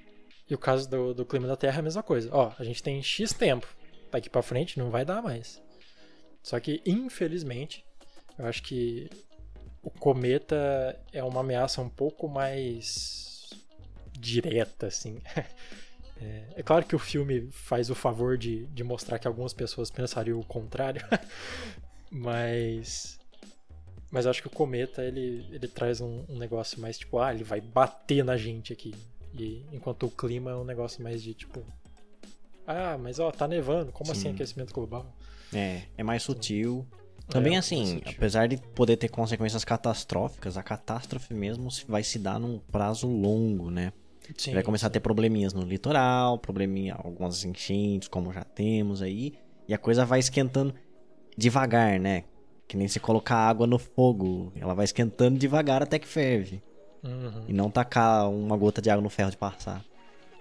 [0.50, 2.30] e o caso do, do clima da Terra é a mesma coisa.
[2.32, 3.68] Ó, a gente tem X tempo,
[4.12, 5.62] daqui para frente não vai dar mais.
[6.42, 7.84] Só que, infelizmente,
[8.38, 9.10] eu acho que
[9.82, 13.50] o cometa é uma ameaça um pouco mais
[14.18, 15.22] direta, assim.
[16.18, 19.92] É, é, claro que o filme faz o favor de, de mostrar que algumas pessoas
[19.92, 21.02] pensariam o contrário,
[22.10, 23.20] mas
[24.12, 27.44] mas acho que o cometa ele, ele traz um, um, negócio mais tipo, ah, ele
[27.44, 28.94] vai bater na gente aqui.
[29.34, 31.62] E enquanto o clima é um negócio mais de tipo,
[32.66, 34.28] ah, mas ó, tá nevando, como assim Sim.
[34.28, 35.14] assim aquecimento global?
[35.54, 36.86] É, é mais sutil.
[37.28, 42.40] Também é, assim, apesar de poder ter consequências catastróficas, a catástrofe mesmo vai se dar
[42.40, 43.92] num prazo longo, né?
[44.38, 44.92] Sim, vai começar sim.
[44.92, 49.34] a ter probleminhas no litoral, probleminha, algumas enchentes, como já temos aí,
[49.68, 50.74] e a coisa vai esquentando
[51.38, 52.24] devagar, né?
[52.68, 56.64] Que nem se colocar água no fogo, ela vai esquentando devagar até que ferve.
[57.04, 57.44] Uhum.
[57.48, 59.86] E não tacar uma gota de água no ferro de passar.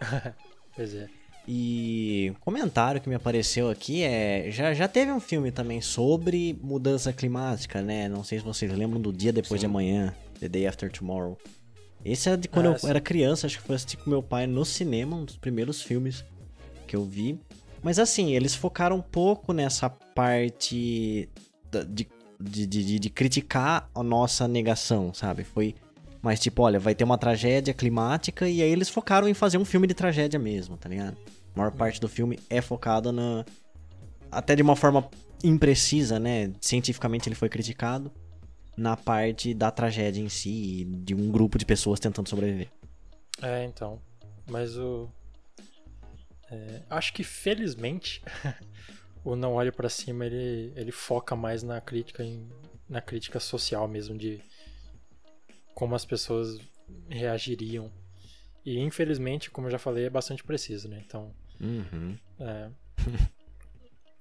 [0.75, 1.09] pois é.
[1.47, 4.51] E um comentário que me apareceu aqui é.
[4.51, 8.09] Já, já teve um filme também sobre mudança climática, né?
[8.09, 9.67] Não sei se vocês lembram do Dia Depois sim.
[9.67, 11.37] de Amanhã, The Day After Tomorrow.
[12.03, 12.89] Esse é de quando ah, eu sim.
[12.89, 16.25] era criança, acho que foi assistir com meu pai no cinema, um dos primeiros filmes
[16.87, 17.39] que eu vi.
[17.83, 21.29] Mas assim, eles focaram um pouco nessa parte
[21.89, 22.09] de,
[22.41, 25.45] de, de, de criticar a nossa negação, sabe?
[25.45, 25.75] Foi
[26.23, 29.65] mais tipo, olha, vai ter uma tragédia climática e aí eles focaram em fazer um
[29.65, 31.17] filme de tragédia mesmo, tá ligado?
[31.55, 33.45] A maior parte do filme é focada na.
[34.31, 35.09] Até de uma forma
[35.43, 36.51] imprecisa, né?
[36.61, 38.11] Cientificamente ele foi criticado.
[38.77, 42.69] Na parte da tragédia em si, de um grupo de pessoas tentando sobreviver.
[43.41, 44.01] É, então.
[44.49, 45.09] Mas o.
[46.51, 48.21] É, acho que felizmente
[49.25, 52.49] o Não Olhe para Cima ele, ele foca mais na crítica em,
[52.89, 54.41] na crítica social mesmo de
[55.75, 56.61] como as pessoas
[57.09, 57.91] reagiriam.
[58.65, 61.03] E infelizmente, como eu já falei, é bastante preciso, né?
[61.05, 62.17] Então Uhum.
[62.39, 62.71] É.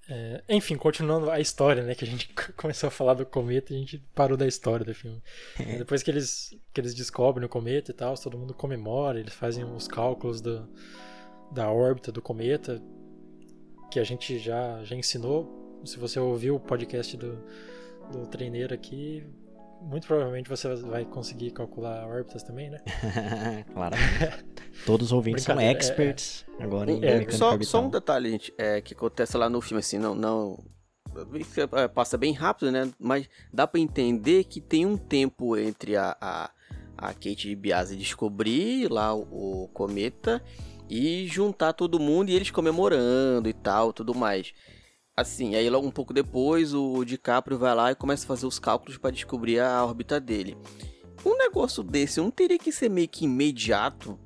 [0.10, 1.96] É, enfim, continuando a história, né?
[1.96, 4.94] Que a gente começou a falar do cometa e a gente parou da história do
[4.94, 5.24] filme.
[5.78, 9.64] Depois que eles, que eles descobrem o cometa e tal, todo mundo comemora, eles fazem
[9.64, 10.70] os cálculos do,
[11.54, 12.84] da órbita do cometa,
[13.94, 15.82] que a gente já, já ensinou.
[15.86, 17.38] Se você ouviu o podcast do,
[18.12, 19.24] do treineiro aqui,
[19.82, 22.80] muito provavelmente você vai conseguir calcular órbitas também, né?
[23.72, 23.96] claro.
[24.84, 27.72] Todos os ouvintes são experts é, agora em é, só, orbital.
[27.72, 30.58] só um detalhe, gente, é, que acontece lá no filme, assim, não, não
[31.74, 32.90] é, passa bem rápido, né?
[33.00, 36.50] Mas dá para entender que tem um tempo entre a, a,
[36.98, 40.42] a Kate Biasi descobrir lá o, o, cometa
[40.94, 44.54] e juntar todo mundo e eles comemorando e tal, tudo mais.
[45.18, 48.60] Assim, aí logo um pouco depois o DiCaprio vai lá e começa a fazer os
[48.60, 50.56] cálculos para descobrir a órbita dele.
[51.26, 54.20] Um negócio desse não teria que ser meio que imediato?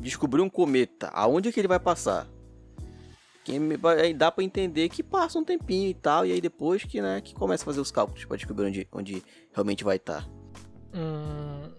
[0.00, 2.26] Descobrir um cometa, aonde é que ele vai passar?
[4.02, 7.20] aí dá para entender que passa um tempinho e tal, e aí depois que, né,
[7.20, 10.22] que começa a fazer os cálculos para descobrir onde, onde realmente vai estar.
[10.22, 10.28] Tá.
[10.94, 11.70] Hum,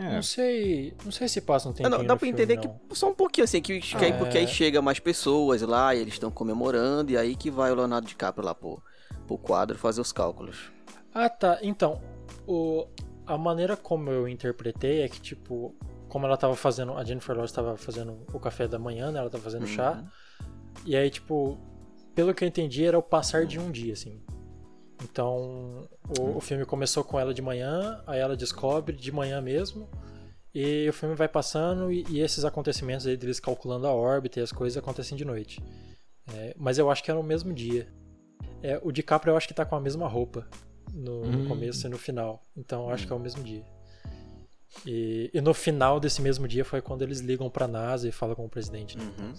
[0.00, 0.14] é.
[0.14, 0.94] Não sei.
[1.04, 1.88] Não sei se passa um tempo.
[1.88, 4.46] Não, dá pra entender que só um pouquinho assim, que, que aí, porque aí é.
[4.46, 8.44] chega mais pessoas lá e eles estão comemorando, e aí que vai o Leonardo DiCaprio
[8.44, 8.82] lá pro,
[9.26, 10.72] pro quadro fazer os cálculos.
[11.14, 11.58] Ah, tá.
[11.62, 12.00] Então,
[12.46, 12.86] o,
[13.26, 15.74] a maneira como eu interpretei é que, tipo,
[16.08, 16.94] como ela tava fazendo.
[16.94, 19.20] A Jennifer Lawrence tava fazendo o café da manhã, né?
[19.20, 19.68] Ela tava fazendo uhum.
[19.68, 20.04] chá.
[20.84, 21.58] E aí, tipo,
[22.14, 24.20] pelo que eu entendi, era o passar de um dia, assim.
[25.02, 29.88] Então, o, o, filme começou com ela de manhã, aí ela descobre de manhã mesmo,
[30.54, 34.42] e o filme vai passando e, e esses acontecimentos aí deles calculando a órbita e
[34.42, 35.62] as coisas acontecem de noite.
[36.34, 37.88] É, mas eu acho que era no mesmo dia.
[38.62, 40.46] É, o DiCaprio eu acho que tá com a mesma roupa
[40.92, 41.30] no, hum.
[41.30, 43.06] no começo e no final, então eu acho hum.
[43.06, 43.64] que é o mesmo dia.
[44.86, 48.36] E, e, no final desse mesmo dia foi quando eles ligam pra NASA e falam
[48.36, 48.96] com o presidente.
[48.96, 49.04] Né?
[49.18, 49.32] Uhum.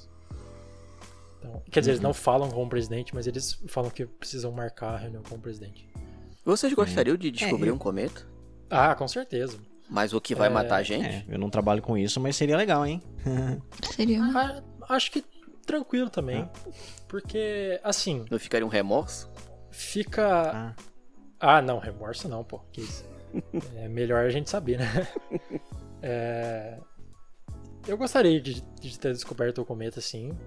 [1.42, 1.96] Então, quer dizer, uhum.
[1.96, 5.36] eles não falam com o presidente, mas eles falam que precisam marcar a reunião com
[5.36, 5.90] o presidente.
[6.46, 7.76] Vocês gostariam de descobrir é, eu...
[7.76, 8.28] um cometa?
[8.70, 9.58] Ah, com certeza.
[9.90, 10.50] Mas o que vai é...
[10.52, 11.06] matar a gente?
[11.06, 13.02] É, eu não trabalho com isso, mas seria legal, hein?
[13.96, 14.22] seria.
[14.24, 15.24] Ah, acho que
[15.66, 16.42] tranquilo também.
[16.42, 16.72] Ah.
[17.08, 18.26] Porque, assim.
[18.30, 19.30] Não ficaria um remorso?
[19.72, 20.52] Fica.
[20.52, 20.76] Ah,
[21.40, 22.60] ah não, remorso não, pô.
[22.72, 23.04] Que isso.
[23.76, 25.08] é melhor a gente saber, né?
[26.02, 26.78] é...
[27.88, 30.38] Eu gostaria de, de ter descoberto o cometa, sim.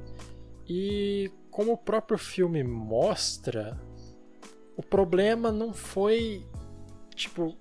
[0.69, 3.79] E como o próprio filme mostra,
[4.77, 6.45] o problema não foi
[7.15, 7.57] tipo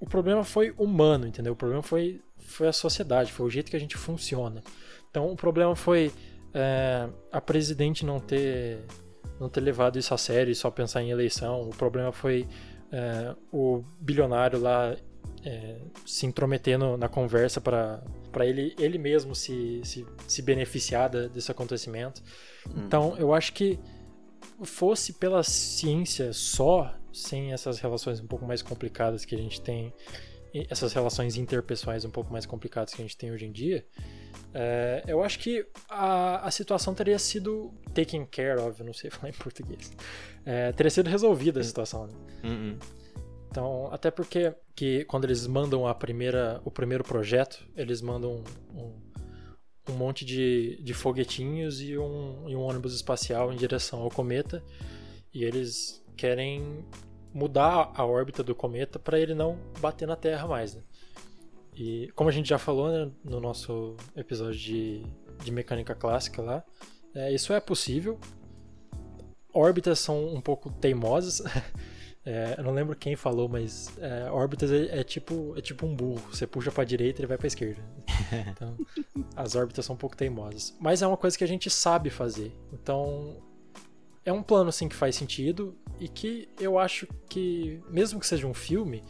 [0.00, 1.52] o problema foi humano, entendeu?
[1.52, 4.62] O problema foi foi a sociedade, foi o jeito que a gente funciona.
[5.10, 6.12] Então o problema foi
[6.54, 8.84] é, a presidente não ter
[9.38, 11.68] não ter levado isso a sério e só pensar em eleição.
[11.68, 12.46] O problema foi
[12.92, 14.96] é, o bilionário lá
[15.44, 18.02] é, se intrometendo na conversa para
[18.38, 22.22] ele, ele mesmo se, se, se beneficiar desse acontecimento.
[22.68, 22.84] Hum.
[22.86, 23.78] Então, eu acho que
[24.62, 29.92] fosse pela ciência só, sem essas relações um pouco mais complicadas que a gente tem,
[30.68, 33.86] essas relações interpessoais um pouco mais complicadas que a gente tem hoje em dia,
[34.52, 39.30] é, eu acho que a, a situação teria sido taken care of, não sei falar
[39.30, 39.92] em português.
[40.44, 42.06] É, teria sido resolvida a situação.
[42.06, 42.14] Né?
[42.42, 42.99] Uh -uh.
[43.50, 48.92] Então, até porque que quando eles mandam a primeira, o primeiro projeto, eles mandam um,
[49.88, 54.62] um monte de, de foguetinhos e um, e um ônibus espacial em direção ao cometa.
[55.34, 56.84] E eles querem
[57.34, 60.76] mudar a órbita do cometa para ele não bater na Terra mais.
[60.76, 60.82] Né?
[61.74, 65.02] E como a gente já falou né, no nosso episódio de,
[65.42, 66.64] de mecânica clássica lá,
[67.14, 68.18] é, isso é possível.
[69.52, 71.42] Órbitas são um pouco teimosas.
[72.24, 75.94] É, eu não lembro quem falou, mas é, órbitas é, é, tipo, é tipo um
[75.94, 76.22] burro.
[76.30, 77.82] Você puxa para a direita e ele vai para a esquerda.
[78.48, 78.76] Então,
[79.34, 80.76] as órbitas são um pouco teimosas.
[80.78, 82.52] Mas é uma coisa que a gente sabe fazer.
[82.72, 83.42] Então,
[84.24, 88.46] é um plano assim que faz sentido e que eu acho que, mesmo que seja
[88.46, 89.02] um filme,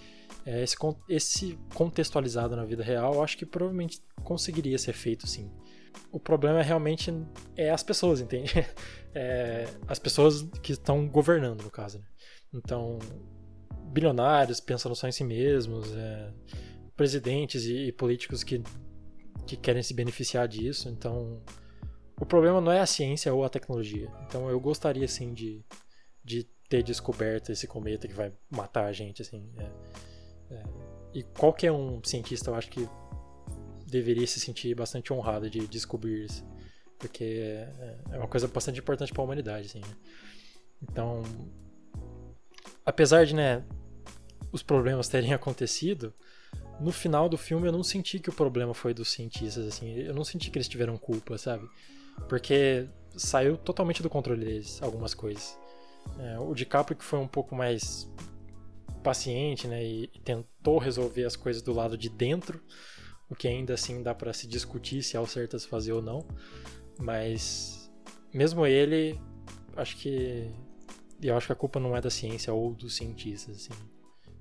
[0.47, 0.77] é, esse,
[1.09, 5.51] esse contextualizado na vida real, eu acho que provavelmente conseguiria ser feito sim.
[6.13, 7.13] O problema é realmente
[7.57, 8.53] é as pessoas, entende?
[9.13, 11.99] É, as pessoas que estão governando, no caso.
[11.99, 12.05] Né?
[12.53, 12.99] Então,
[13.93, 16.33] bilionários pensando só em si mesmos, é,
[16.97, 18.63] presidentes e, e, políticos que,
[19.47, 20.89] que querem se beneficiar disso.
[20.89, 21.43] Então,
[22.21, 24.11] o problema não é a ciência ou a tecnologia.
[24.27, 25.65] Então, eu gostaria, sim, de,
[26.25, 29.51] de ter descoberto esse cometa que vai matar a gente, assim.
[29.57, 30.63] É, é,
[31.15, 32.89] e qualquer um cientista, eu acho que
[33.87, 36.45] deveria se sentir bastante honrado de descobrir isso.
[36.99, 39.81] Porque é, é uma coisa bastante importante para a humanidade, assim.
[39.81, 39.97] Né?
[40.83, 41.23] Então,
[42.91, 43.65] apesar de, né,
[44.53, 46.13] os problemas terem acontecido,
[46.81, 50.15] no final do filme eu não senti que o problema foi dos cientistas, assim, eu
[50.15, 51.69] não senti que eles tiveram culpa, sabe?
[52.29, 55.59] Porque saiu totalmente do controle deles algumas coisas.
[56.19, 58.11] É, o DiCaprio que foi um pouco mais
[59.03, 62.63] paciente, né, e, tentou resolver as coisas do lado de dentro,
[63.29, 65.93] o que ainda assim dá para se discutir se é o certo a se fazer
[65.93, 66.27] ou não,
[66.99, 67.91] mas
[68.33, 69.19] mesmo ele,
[69.77, 70.51] acho que
[71.23, 73.81] eu acho que a culpa não é da ciência ou dos cientistas, assim.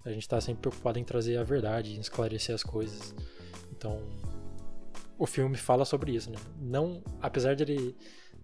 [0.06, 3.14] A gente está sempre preocupado em trazer a verdade, em esclarecer as coisas.
[3.72, 4.02] Então,
[5.18, 6.38] o filme fala sobre isso, né?
[6.58, 7.96] Não, apesar dele,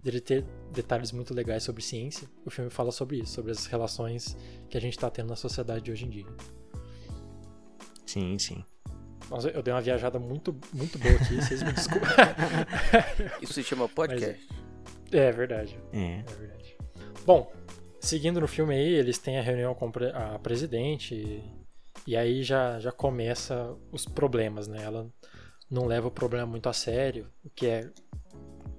[0.04, 4.38] dele ter detalhes muito legais sobre ciência, o filme fala sobre isso, sobre as relações
[4.70, 6.28] que a gente está tendo na sociedade de hoje em dia.
[8.06, 8.64] Sim, sim.
[9.30, 12.10] Nossa, eu dei uma viajada muito, muito boa aqui, vocês me desculpem.
[13.42, 14.48] Isso se chama podcast.
[14.50, 15.80] Mas, é, é verdade.
[15.92, 16.20] É.
[16.20, 16.78] é verdade.
[17.26, 17.52] Bom,
[18.06, 21.44] Seguindo no filme aí, eles têm a reunião com a presidente e,
[22.06, 24.84] e aí já, já começa os problemas, né?
[24.84, 25.10] Ela
[25.72, 27.90] não leva o problema muito a sério, o que é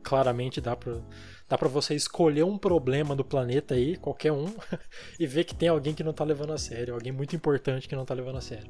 [0.05, 1.01] claramente dá pra,
[1.49, 4.47] dá pra você escolher um problema do planeta aí, qualquer um,
[5.19, 7.97] e ver que tem alguém que não tá levando a sério, alguém muito importante que
[7.97, 8.69] não tá levando a sério.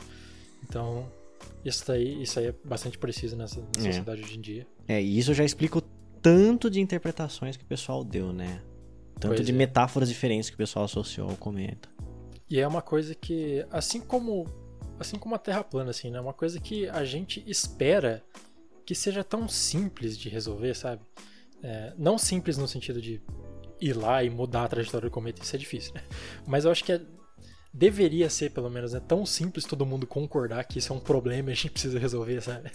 [0.67, 1.07] Então,
[1.63, 3.83] isso aí, isso aí é bastante preciso nessa é.
[3.83, 4.67] sociedade hoje em dia.
[4.89, 5.83] É, e isso já explica o
[6.23, 8.63] tanto de interpretações que o pessoal deu, né?
[9.19, 9.55] Tanto pois de é.
[9.55, 11.89] metáforas diferentes que o pessoal associou ao cometa.
[12.49, 14.47] E é uma coisa que, assim como
[14.99, 16.21] assim como a Terra plana, assim, né?
[16.21, 18.23] Uma coisa que a gente espera
[18.85, 21.03] que seja tão simples de resolver, sabe?
[21.63, 23.21] É, não simples no sentido de
[23.81, 26.03] ir lá e mudar a trajetória do cometa, isso é difícil, né?
[26.47, 27.01] Mas eu acho que é,
[27.73, 31.51] deveria ser, pelo menos, né, tão simples todo mundo concordar que isso é um problema
[31.51, 32.71] e a gente precisa resolver, sabe?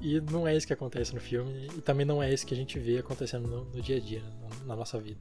[0.00, 2.56] E não é isso que acontece no filme, e também não é isso que a
[2.56, 4.22] gente vê acontecendo no, no dia a dia,
[4.64, 5.20] na nossa vida.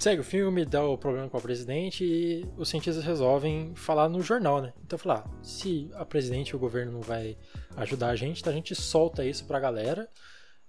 [0.00, 4.22] Segue o filme, dá o problema com a presidente e os cientistas resolvem falar no
[4.22, 4.72] jornal, né?
[4.82, 7.36] Então falar, ah, se a presidente e o governo não vai
[7.76, 10.08] ajudar a gente, então a gente solta isso pra galera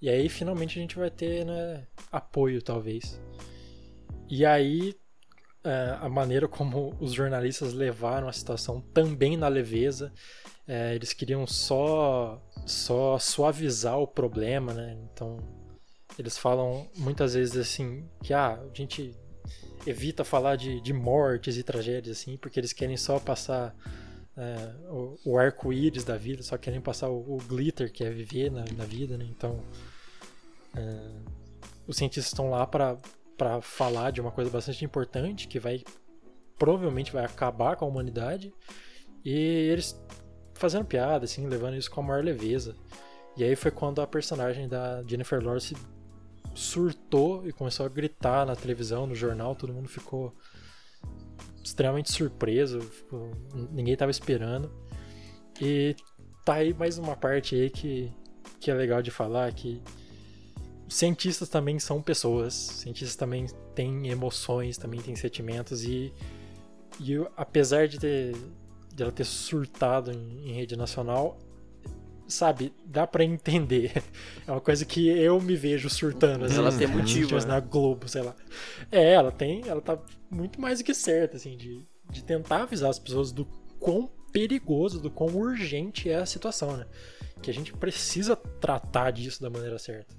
[0.02, 3.22] e aí finalmente a gente vai ter, né, apoio talvez.
[4.30, 4.94] E aí
[5.64, 10.12] é, a maneira como os jornalistas levaram a situação também na leveza,
[10.68, 14.98] é, eles queriam só só suavizar o problema, né?
[15.14, 15.38] Então
[16.20, 19.16] eles falam muitas vezes assim que ah, a gente
[19.86, 23.76] evita falar de, de mortes e tragédias, assim, porque eles querem só passar
[24.38, 28.52] é, o, o arco-íris da vida, só querem passar o, o, glitter que é viver
[28.52, 29.26] na, na vida, né?
[29.30, 29.60] Então,
[30.76, 31.12] é,
[31.88, 32.98] os cientistas estão lá para
[33.62, 35.84] falar de uma coisa bastante importante que vai
[36.58, 38.54] provavelmente vai acabar com a humanidade.
[39.26, 40.00] E eles
[40.54, 42.76] fazendo piada, assim, levando isso com a maior leveza.
[43.36, 45.76] E aí foi quando a personagem da Jennifer Lawrence
[46.54, 50.36] surtou e começou a gritar na televisão, no jornal, todo mundo ficou
[51.64, 53.32] extremamente surpreso, ficou,
[53.72, 54.72] ninguém estava esperando.
[55.60, 55.96] E
[56.44, 58.12] tá aí mais uma parte aí que,
[58.60, 59.82] que é legal de falar, que
[60.90, 66.14] cientistas também são pessoas, cientistas também têm emoções, também têm sentimentos e,
[67.00, 68.36] e apesar de, ter,
[68.94, 71.38] de ela ter surtado em, em rede nacional,
[72.32, 73.92] sabe, dá para entender.
[74.48, 76.46] É uma coisa que eu me vejo surtando.
[76.46, 77.36] Assim, ela tem motivo.
[77.36, 77.46] Né?
[77.46, 78.36] Na Globo, sei lá.
[78.92, 79.62] É, ela tem.
[79.68, 83.46] Ela tá muito mais do que certa, assim, de, de tentar avisar as pessoas do
[83.80, 86.86] quão perigoso, do quão urgente é a situação, né?
[87.42, 90.16] Que a gente precisa tratar disso da maneira certa.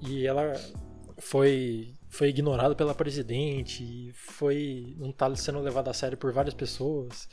[0.00, 0.54] E ela
[1.20, 7.28] foi foi ignorado pela presidente, foi não tá sendo levado a sério por várias pessoas.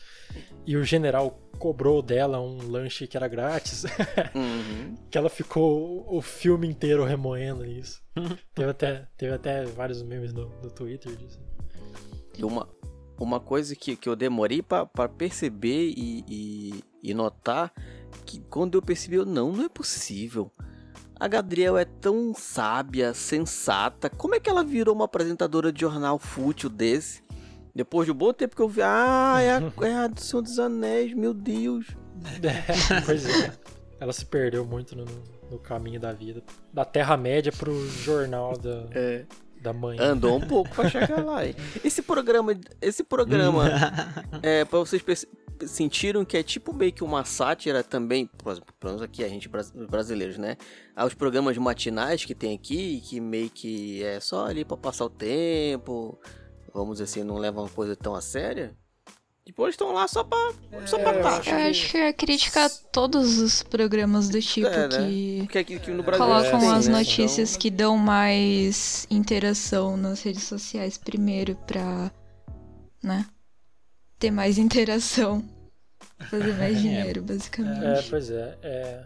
[0.68, 3.86] E o general cobrou dela um lanche que era grátis.
[4.36, 4.96] Uhum.
[5.10, 8.04] que ela ficou o filme inteiro remoendo isso.
[8.54, 11.40] teve, até, teve até vários memes no, no Twitter disso.
[12.38, 12.70] E uma,
[13.20, 17.74] uma coisa que, que eu demorei para perceber e, e, e notar
[18.26, 20.52] que quando eu percebi, eu, não, não é possível.
[21.20, 24.10] A Gabriel é tão sábia, sensata.
[24.10, 27.24] Como é que ela virou uma apresentadora de jornal fútil desse?
[27.74, 30.42] Depois de um bom tempo que eu vi, ah, é a, é a do Senhor
[30.42, 31.88] dos Anéis, meu Deus.
[32.44, 33.52] É, pois é.
[34.00, 35.06] Ela se perdeu muito no,
[35.50, 36.44] no caminho da vida.
[36.72, 39.26] Da Terra-média pro jornal da, é.
[39.62, 39.98] da mãe.
[40.00, 41.40] Andou um pouco pra chegar lá.
[41.84, 43.66] Esse programa, esse programa
[44.44, 45.02] é, pra vocês
[45.66, 49.50] sentiram que é tipo meio que uma sátira também, pelo menos aqui a gente
[49.90, 50.58] brasileiros, né?
[50.96, 55.10] Aos programas matinais que tem aqui, que meio que é só ali para passar o
[55.10, 56.20] tempo,
[56.74, 58.76] vamos dizer assim, não levam uma coisa tão a séria.
[59.48, 60.38] Depois estão lá só pra,
[60.74, 61.42] é, só pra tá.
[61.50, 65.48] Eu acho que é crítica a todos os programas do tipo é, né?
[65.50, 66.98] que, aqui, aqui colocam é, as né?
[66.98, 67.62] notícias então...
[67.62, 72.12] que dão mais interação nas redes sociais primeiro pra,
[73.02, 73.26] né?
[74.20, 75.44] Ter mais interação.
[76.30, 76.80] Fazer mais é.
[76.80, 77.86] dinheiro, basicamente.
[77.86, 78.58] É, pois é.
[78.62, 79.04] É,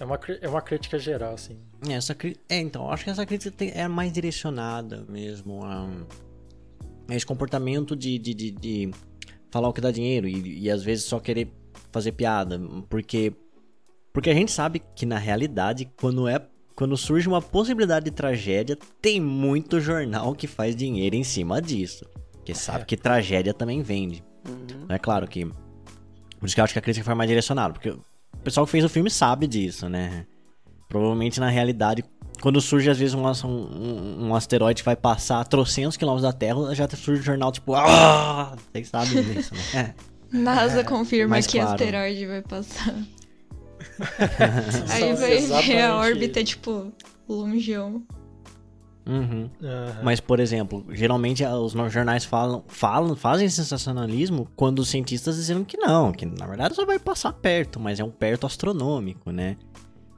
[0.00, 1.58] é, uma, é uma crítica geral, assim.
[1.88, 2.16] É, essa,
[2.48, 5.88] é então, acho que essa crítica tem, é mais direcionada mesmo a,
[7.08, 8.90] a esse comportamento de, de, de, de,
[9.50, 11.52] falar o que dá dinheiro e, e às vezes só querer
[11.92, 12.60] fazer piada.
[12.88, 13.32] Porque,
[14.12, 16.40] porque a gente sabe que na realidade, quando é
[16.78, 22.06] quando surge uma possibilidade de tragédia, tem muito jornal que faz dinheiro em cima disso.
[22.30, 22.84] Porque sabe é.
[22.84, 24.22] que tragédia também vende.
[24.48, 24.86] Uhum.
[24.88, 25.44] É claro que.
[25.44, 27.72] Por isso que eu acho que a crítica foi mais direcionada.
[27.72, 28.00] Porque o
[28.42, 30.26] pessoal que fez o filme sabe disso, né?
[30.88, 32.04] Provavelmente na realidade,
[32.40, 36.36] quando surge às vezes um, um, um asteroide que vai passar a trocentos quilômetros da
[36.36, 37.74] Terra, já surge um jornal tipo.
[37.74, 38.56] Ah!
[38.72, 39.94] Vocês sabem disso, né?
[40.30, 41.72] NASA é, confirma que claro.
[41.72, 42.94] asteroide vai passar.
[44.90, 46.92] Aí vai ver a órbita, tipo,
[47.28, 48.02] longeão.
[49.08, 49.44] Uhum.
[49.44, 49.50] Uhum.
[50.02, 55.78] Mas, por exemplo, geralmente os jornais falam, falam, fazem sensacionalismo quando os cientistas dizem que
[55.78, 59.56] não, que na verdade só vai passar perto, mas é um perto astronômico, né?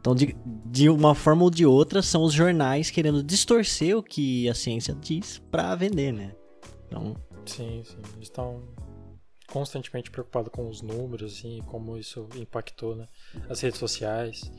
[0.00, 0.34] Então, de,
[0.66, 4.96] de uma forma ou de outra, são os jornais querendo distorcer o que a ciência
[5.00, 6.32] diz para vender, né?
[6.86, 7.14] Então...
[7.46, 7.98] Sim, sim.
[8.14, 8.62] Eles estão
[9.46, 13.06] constantemente preocupados com os números, assim, como isso impactou, né?
[13.48, 14.50] As redes sociais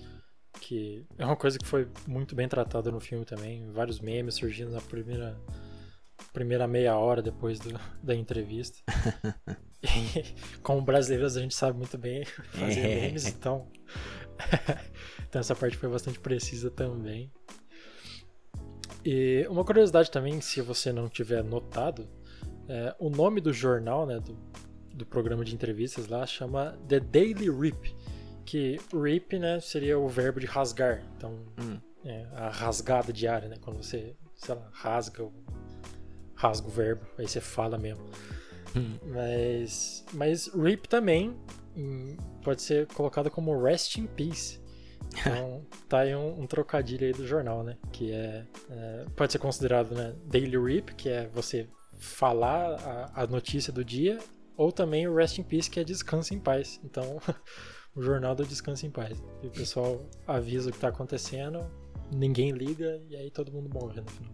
[0.59, 4.71] que é uma coisa que foi muito bem tratada no filme também, vários memes surgindo
[4.71, 5.39] na primeira
[6.33, 8.77] primeira meia hora depois do, da entrevista.
[10.61, 13.01] como brasileiros a gente sabe muito bem fazer é.
[13.01, 13.67] memes, então
[15.27, 17.31] então essa parte foi bastante precisa também.
[19.03, 22.07] E uma curiosidade também, se você não tiver notado,
[22.67, 24.37] é, o nome do jornal, né, do,
[24.93, 27.95] do programa de entrevistas lá, chama The Daily Rip
[28.51, 31.01] que rip, né, seria o verbo de rasgar.
[31.15, 31.79] Então, hum.
[32.03, 35.25] é, a rasgada diária, né, quando você, sei lá, rasga
[36.35, 38.03] rasga o verbo, aí você fala mesmo.
[38.75, 38.97] Hum.
[39.05, 41.33] Mas, mas rip também
[42.43, 44.59] pode ser colocado como rest in peace.
[45.17, 47.77] Então, tá aí um, um, trocadilho aí do jornal, né?
[47.93, 52.73] Que é, é, pode ser considerado né, daily rip, que é você falar
[53.15, 54.19] a, a notícia do dia,
[54.57, 56.81] ou também o rest in peace, que é descanso em paz.
[56.83, 57.21] Então,
[57.95, 59.21] o jornal do Descanso em Paz.
[59.41, 61.59] E o pessoal avisa o que está acontecendo,
[62.11, 64.33] ninguém liga e aí todo mundo morre no final.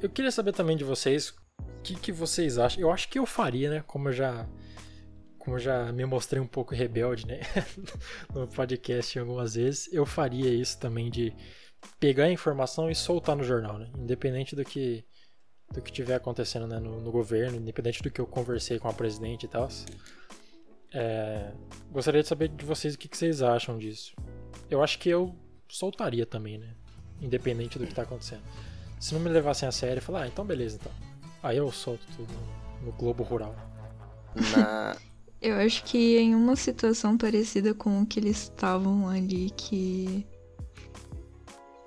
[0.00, 2.80] Eu queria saber também de vocês o que, que vocês acham.
[2.80, 3.84] Eu acho que eu faria, né?
[3.86, 4.46] Como eu já,
[5.38, 7.40] como eu já me mostrei um pouco rebelde, né?
[8.34, 11.34] no podcast algumas vezes, eu faria isso também de
[11.98, 13.90] pegar a informação e soltar no jornal, né?
[13.96, 15.04] Independente do que
[15.72, 18.92] do que tiver acontecendo né, no, no, governo, independente do que eu conversei com a
[18.92, 19.68] presidente e tal.
[20.98, 21.52] É,
[21.92, 24.16] gostaria de saber de vocês o que, que, vocês acham disso.
[24.70, 25.36] Eu acho que eu
[25.68, 26.70] soltaria também, né?
[27.20, 28.40] Independente do que está acontecendo.
[28.98, 30.92] Se não me levassem a sério, falar, ah, então beleza, então.
[31.42, 33.54] Aí eu solto tudo no, no Globo Rural.
[34.56, 34.96] Na...
[35.42, 40.26] eu acho que em uma situação parecida com o que eles estavam ali, que.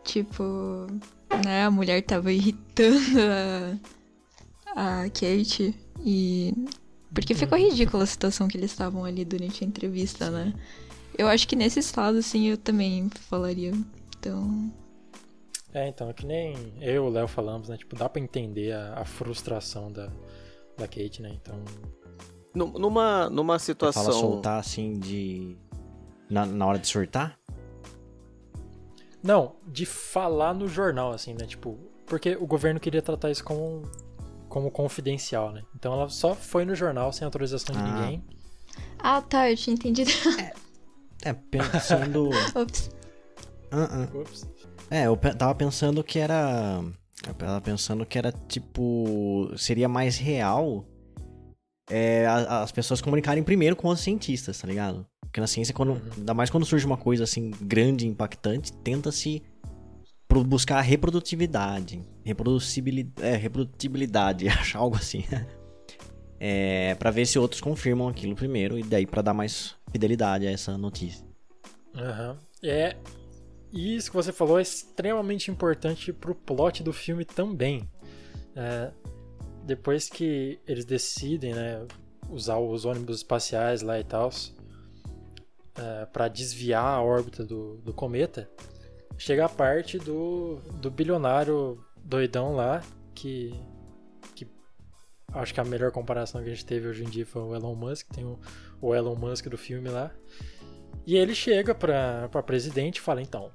[0.04, 0.86] Tipo,
[1.44, 3.20] né, a mulher tava irritando
[4.76, 6.54] a, a Kate e.
[7.14, 7.70] Porque ficou uhum.
[7.70, 10.54] ridícula a situação que eles estavam ali durante a entrevista, né?
[11.18, 13.74] Eu acho que nesse estado, assim, eu também falaria.
[14.18, 14.72] Então.
[15.74, 17.78] É, então, é que nem eu e o Léo falamos, né?
[17.78, 20.12] Tipo, dá pra entender a, a, frustração da,
[20.78, 21.32] da Kate, né?
[21.42, 21.64] Então.
[22.54, 24.04] Numa, numa situação.
[24.04, 25.58] Você fala soltar assim de.
[26.30, 27.40] Na, na hora de surtar?
[29.22, 31.46] Não, de falar no jornal, assim, né?
[31.46, 33.84] Tipo, porque o governo queria tratar isso como,
[34.50, 35.64] como confidencial, né?
[35.76, 37.86] Então ela só foi no jornal sem autorização de ah.
[37.86, 38.24] ninguém.
[38.98, 40.12] Ah, tá, eu tinha entendido.
[40.40, 42.30] é, é pensando.
[42.56, 42.90] Ops.
[43.72, 44.22] Uh -uh.
[44.22, 44.50] Ups.
[44.90, 46.84] É, eu tava pensando que era.
[47.28, 49.52] Eu tava pensando que era tipo.
[49.56, 50.86] Seria mais real
[51.90, 55.06] é, as pessoas comunicarem primeiro com os cientistas, tá ligado?
[55.22, 56.02] Porque na ciência, quando, uhum.
[56.18, 59.42] ainda mais quando surge uma coisa assim grande, impactante, tenta-se
[60.46, 65.24] buscar a reprodutividade, reproducibilidade, é, reprodutibilidade, achar algo assim.
[66.40, 70.52] é, para ver se outros confirmam aquilo primeiro e daí para dar mais fidelidade a
[70.52, 71.26] essa notícia.
[71.96, 72.38] Uhum.
[72.64, 72.96] É,
[73.74, 77.90] isso que você falou é extremamente importante pro plot do filme também.
[78.56, 78.92] É,
[79.64, 81.86] depois que eles decidem, né,
[82.30, 84.30] usar os ônibus espaciais lá e tal,
[85.76, 88.50] é, para desviar a órbita do, do cometa,
[89.20, 92.82] chega a parte do, do bilionário doidão lá,
[93.14, 93.54] que,
[94.34, 94.48] que
[95.34, 97.76] acho que a melhor comparação que a gente teve hoje em dia foi o Elon
[97.76, 98.40] Musk, tem o,
[98.82, 100.10] o Elon Musk do filme lá.
[101.06, 103.52] E ele chega pra, pra presidente e fala, então,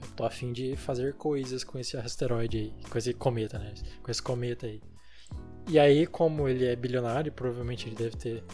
[0.00, 3.74] eu tô afim de fazer coisas com esse asteroide aí, com esse cometa, né?
[4.02, 4.80] Com esse cometa aí.
[5.68, 8.44] E aí, como ele é bilionário, provavelmente ele deve ter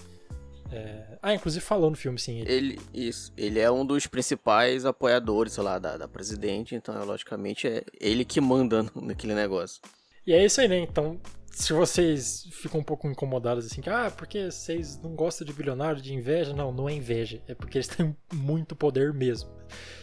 [0.71, 1.19] é...
[1.23, 2.41] Ah, inclusive falou no filme, sim.
[2.41, 2.53] Ele...
[2.53, 2.81] ele...
[2.93, 3.33] isso.
[3.37, 8.25] Ele é um dos principais apoiadores, sei lá, da, da presidente, então, logicamente, é ele
[8.25, 9.81] que manda naquele negócio.
[10.27, 10.79] E é isso aí, né?
[10.79, 15.53] Então, se vocês ficam um pouco incomodados assim, que, ah, porque vocês não gostam de
[15.53, 16.53] bilionário, de inveja?
[16.53, 17.41] Não, não é inveja.
[17.47, 19.51] É porque eles têm muito poder mesmo.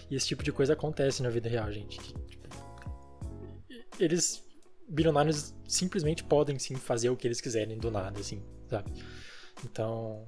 [0.09, 1.99] E esse tipo de coisa acontece na vida real, gente.
[1.99, 2.49] Tipo,
[3.99, 4.43] eles,
[4.87, 8.91] bilionários, simplesmente podem sim fazer o que eles quiserem do nada, assim, sabe?
[9.63, 10.25] Então,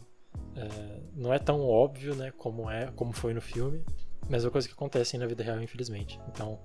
[0.55, 3.83] é, não é tão óbvio, né, como é, como foi no filme,
[4.29, 6.19] mas é uma coisa que acontece na vida real, infelizmente.
[6.29, 6.59] Então,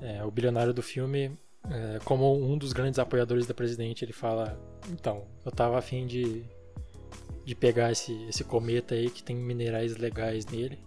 [0.00, 1.38] é, o bilionário do filme,
[1.70, 4.58] é, como um dos grandes apoiadores da presidente, ele fala:
[4.90, 6.44] então, eu tava afim de,
[7.44, 10.78] de pegar esse, esse cometa aí que tem minerais legais nele.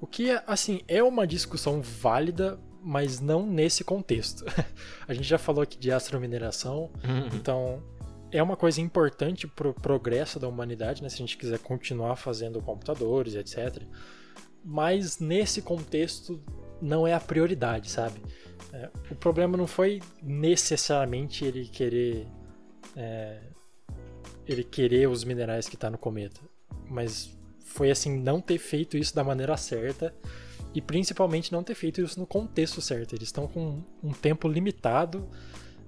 [0.00, 4.44] O que, assim, é uma discussão válida, mas não nesse contexto.
[5.08, 7.28] a gente já falou aqui de astromineração, uhum.
[7.34, 7.82] então
[8.34, 11.08] é uma coisa importante para o progresso da humanidade, né?
[11.08, 13.80] Se a gente quiser continuar fazendo computadores, etc.
[14.64, 16.42] Mas nesse contexto
[16.82, 18.20] não é a prioridade, sabe?
[18.72, 22.26] É, o problema não foi necessariamente ele querer
[22.96, 23.40] é,
[24.44, 26.40] ele querer os minerais que está no cometa,
[26.90, 30.12] mas foi assim não ter feito isso da maneira certa
[30.74, 33.14] e principalmente não ter feito isso no contexto certo.
[33.14, 35.28] Eles estão com um tempo limitado.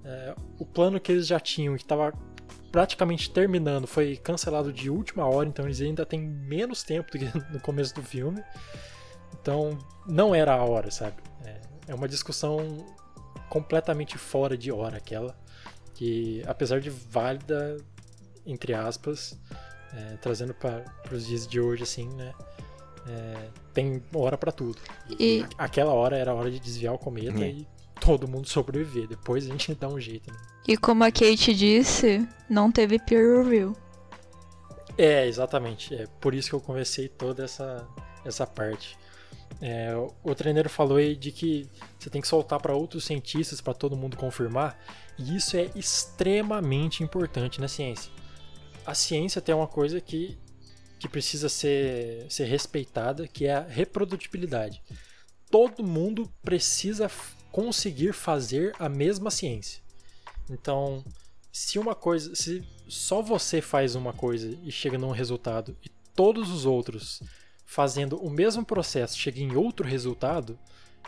[0.05, 2.13] É, o plano que eles já tinham, que estava
[2.71, 7.25] praticamente terminando, foi cancelado de última hora, então eles ainda têm menos tempo do que
[7.51, 8.43] no começo do filme.
[9.41, 11.15] Então, não era a hora, sabe?
[11.45, 12.85] É, é uma discussão
[13.49, 15.35] completamente fora de hora aquela,
[15.93, 17.77] que apesar de válida,
[18.45, 19.39] entre aspas,
[19.93, 22.33] é, trazendo para os dias de hoje, assim, né?
[23.09, 24.79] É, tem hora para tudo.
[25.17, 25.45] E...
[25.57, 27.49] Aquela hora era a hora de desviar o cometa é.
[27.49, 27.67] e
[28.01, 29.07] todo mundo sobreviver.
[29.07, 30.31] Depois a gente dá um jeito.
[30.31, 30.37] Né?
[30.67, 33.73] E como a Kate disse, não teve peer review.
[34.97, 35.95] É, exatamente.
[35.95, 37.87] É por isso que eu conversei toda essa,
[38.25, 38.97] essa parte.
[39.61, 39.93] É,
[40.23, 43.95] o treineiro falou aí de que você tem que soltar para outros cientistas para todo
[43.95, 44.77] mundo confirmar,
[45.17, 48.11] e isso é extremamente importante na ciência.
[48.85, 50.37] A ciência tem uma coisa que,
[50.99, 54.83] que precisa ser, ser respeitada, que é a reprodutibilidade.
[55.49, 57.09] Todo mundo precisa
[57.51, 59.86] conseguir fazer a mesma ciência.
[60.49, 61.03] Então,
[61.51, 66.49] se uma coisa, se só você faz uma coisa e chega num resultado e todos
[66.49, 67.21] os outros
[67.65, 70.57] fazendo o mesmo processo chegam em outro resultado,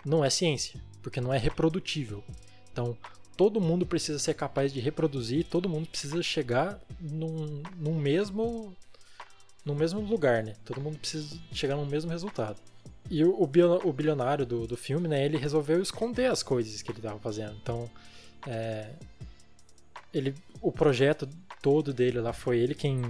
[0.06, 2.24] não é ciência, porque não é reprodutível.
[2.72, 2.98] Então,
[3.38, 8.76] todo mundo precisa ser capaz de reproduzir, todo mundo precisa chegar num mesmo
[9.66, 10.56] no mesmo lugar, né?
[10.66, 12.60] Todo mundo precisa chegar no mesmo resultado.
[13.10, 15.26] E o, o bilionário do, do filme, né?
[15.26, 17.56] Ele resolveu esconder as coisas que ele estava fazendo.
[17.62, 17.90] Então,
[18.48, 18.92] é,
[20.14, 21.28] ele, o projeto
[21.62, 23.02] todo dele lá foi ele quem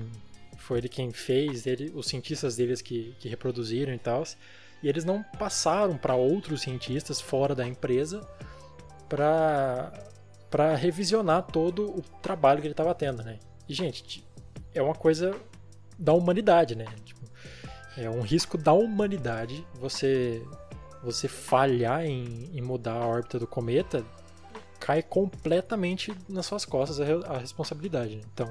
[0.57, 4.23] foi ele quem fez, ele, os cientistas deles que, que reproduziram e tal.
[4.83, 8.27] E eles não passaram para outros cientistas fora da empresa
[9.07, 9.91] para
[10.49, 13.37] para revisionar todo o trabalho que ele estava tendo, né?
[13.67, 14.25] E gente,
[14.73, 15.35] é uma coisa
[15.97, 16.85] da humanidade, né?
[17.05, 17.21] Tipo,
[17.95, 20.43] é um risco da humanidade você
[21.03, 24.03] você falhar em, em, mudar a órbita do cometa
[24.89, 28.21] cai completamente nas suas costas a, a responsabilidade.
[28.33, 28.49] Então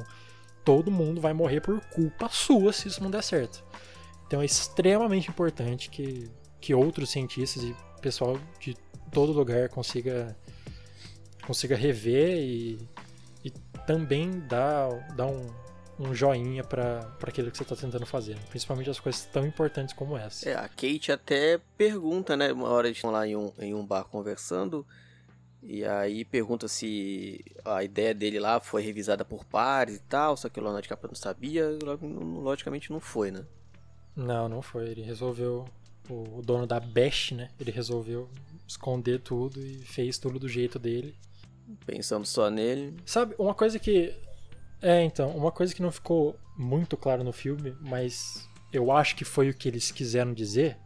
[0.64, 3.64] todo mundo vai morrer por culpa sua se isso não der certo.
[4.24, 6.30] Então é extremamente importante que,
[6.60, 8.76] que outros cientistas e pessoal de
[9.10, 10.36] todo lugar consiga
[11.44, 12.88] consiga rever e,
[13.44, 13.50] e
[13.84, 15.50] também dar, dar um,
[15.98, 20.16] um joinha para aquilo que você está tentando fazer, principalmente as coisas tão importantes como
[20.16, 20.48] essa.
[20.48, 23.84] É, a Kate até pergunta, né, uma hora eles estão lá em um, em um
[23.84, 24.86] bar conversando,
[25.62, 30.48] e aí pergunta se a ideia dele lá foi revisada por pares e tal, só
[30.48, 31.68] que o Leonardo DiCaprio não sabia,
[32.00, 33.44] logicamente não foi, né?
[34.14, 35.66] Não, não foi, ele resolveu,
[36.08, 38.28] o dono da Bash, né, ele resolveu
[38.66, 41.14] esconder tudo e fez tudo do jeito dele.
[41.84, 42.96] Pensando só nele.
[43.04, 44.14] Sabe, uma coisa que
[44.80, 49.24] é, então, uma coisa que não ficou muito claro no filme, mas eu acho que
[49.24, 50.76] foi o que eles quiseram dizer,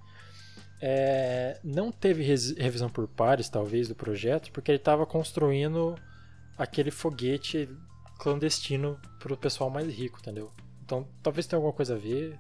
[0.85, 5.95] é, não teve revisão por pares, talvez, do projeto, porque ele estava construindo
[6.59, 7.69] aquele foguete
[8.19, 10.51] clandestino para o pessoal mais rico, entendeu?
[10.85, 12.37] Então, talvez tenha alguma coisa a ver,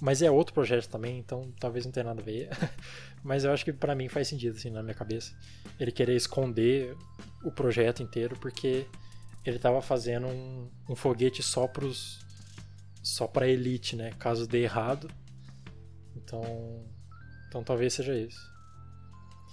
[0.00, 2.48] mas é outro projeto também, então talvez não tenha nada a ver.
[3.22, 5.36] mas eu acho que para mim faz sentido, assim, na minha cabeça.
[5.78, 6.96] Ele querer esconder
[7.44, 8.86] o projeto inteiro, porque
[9.44, 12.24] ele estava fazendo um, um, foguete só pros
[13.02, 14.12] só para elite, né?
[14.18, 15.10] Caso dê errado.
[16.16, 16.42] Então,
[17.54, 18.52] então talvez seja isso.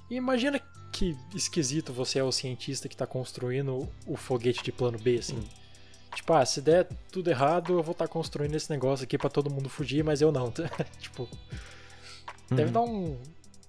[0.09, 0.59] E imagina
[0.91, 5.37] que esquisito você é o cientista que está construindo o foguete de plano B, assim.
[5.37, 5.47] Hum.
[6.15, 9.29] Tipo, ah, se der tudo errado, eu vou estar tá construindo esse negócio aqui para
[9.29, 10.51] todo mundo fugir, mas eu não.
[10.99, 11.29] tipo,
[12.49, 12.71] deve uhum.
[12.71, 13.17] dar um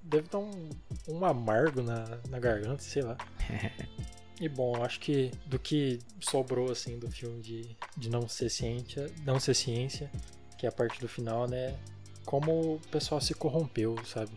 [0.03, 0.71] deve dar um,
[1.09, 3.17] um amargo na, na garganta, sei lá.
[4.41, 9.09] E bom, acho que do que sobrou assim do filme de, de não ser ciência,
[9.25, 10.11] não ser ciência,
[10.59, 11.79] que é a parte do final, né?
[12.25, 14.31] Como o pessoal se corrompeu, sabe?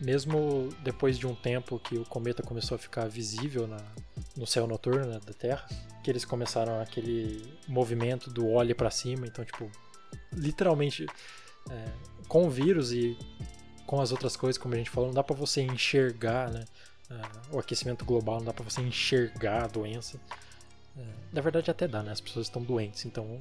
[0.00, 3.78] Mesmo depois de um tempo que o cometa começou a ficar visível na,
[4.36, 5.66] no céu noturno né, da Terra,
[6.02, 9.70] que eles começaram aquele movimento do olhe para cima, então tipo,
[10.32, 11.06] literalmente
[11.70, 11.84] é,
[12.26, 13.16] com o vírus e
[13.86, 16.64] com as outras coisas, como a gente falou, não dá para você enxergar, né?
[17.12, 20.18] uh, o aquecimento global, não dá para você enxergar a doença.
[20.96, 22.12] Uh, na verdade até dá, né?
[22.12, 23.40] As pessoas estão doentes, então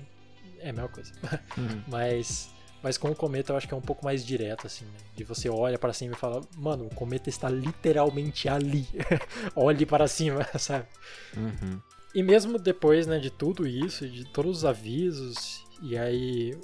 [0.59, 1.11] é a mesma coisa.
[1.57, 1.83] Uhum.
[1.87, 2.49] mas,
[2.83, 4.99] mas com o cometa eu acho que é um pouco mais direto, assim, né?
[5.15, 8.87] De você olha para cima e fala, mano, o cometa está literalmente ali.
[9.55, 10.87] Olhe para cima, sabe?
[11.35, 11.79] Uhum.
[12.13, 16.57] E mesmo depois, né, de tudo isso, de todos os avisos, e aí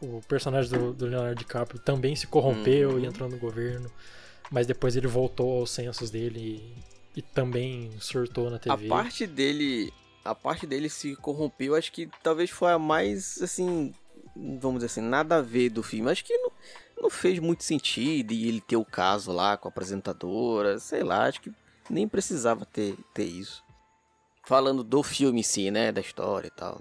[0.00, 3.00] o personagem do, do Leonardo DiCaprio também se corrompeu uhum.
[3.00, 3.90] e entrou no governo
[4.50, 6.62] mas depois ele voltou aos sensos dele
[7.16, 8.86] e, e também surtou na TV.
[8.86, 9.92] A parte dele,
[10.24, 13.92] a parte dele se corrompeu, acho que talvez foi a mais assim,
[14.34, 16.10] vamos dizer assim, nada a ver do filme.
[16.10, 16.50] Acho que não,
[17.00, 21.26] não fez muito sentido e ele ter o caso lá com a apresentadora, sei lá,
[21.26, 21.52] acho que
[21.88, 23.62] nem precisava ter, ter isso.
[24.44, 26.80] Falando do filme em si, né, da história e tal.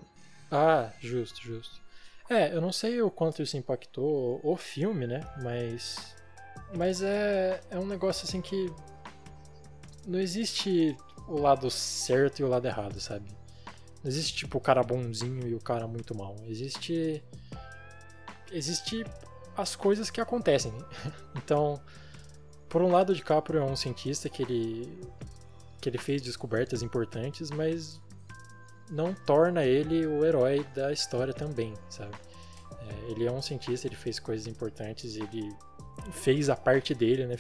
[0.51, 1.82] Ah, justo, justo.
[2.30, 5.22] É, eu não sei o quanto isso impactou o filme, né?
[5.41, 6.16] Mas
[6.76, 8.72] mas é, é um negócio assim que
[10.08, 10.97] não existe
[11.28, 13.30] o lado certo e o lado errado, sabe?
[14.04, 16.36] Não existe tipo o cara bonzinho e o cara muito mal.
[16.45, 17.24] Existe
[18.54, 19.06] existe
[19.56, 20.74] as coisas que acontecem.
[21.36, 21.82] Então,
[22.70, 24.99] por um lado, DiCaprio é um cientista que ele
[25.82, 27.99] que ele fez descobertas importantes, mas
[28.89, 32.16] não torna ele o herói da história também, sabe?
[32.88, 35.54] É, ele é um cientista, ele fez coisas importantes, ele
[36.14, 37.36] fez a parte dele, né?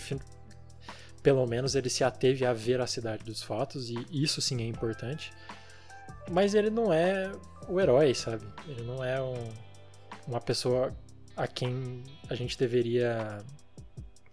[1.21, 5.31] Pelo menos ele se ateve à veracidade dos fatos, e isso sim é importante.
[6.29, 7.31] Mas ele não é
[7.69, 8.45] o herói, sabe?
[8.67, 9.49] Ele não é um,
[10.27, 10.91] uma pessoa
[11.35, 13.43] a quem a gente deveria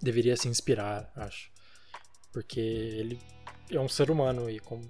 [0.01, 1.51] deveria se inspirar, acho.
[2.33, 3.21] Porque ele
[3.71, 4.83] é um ser humano e como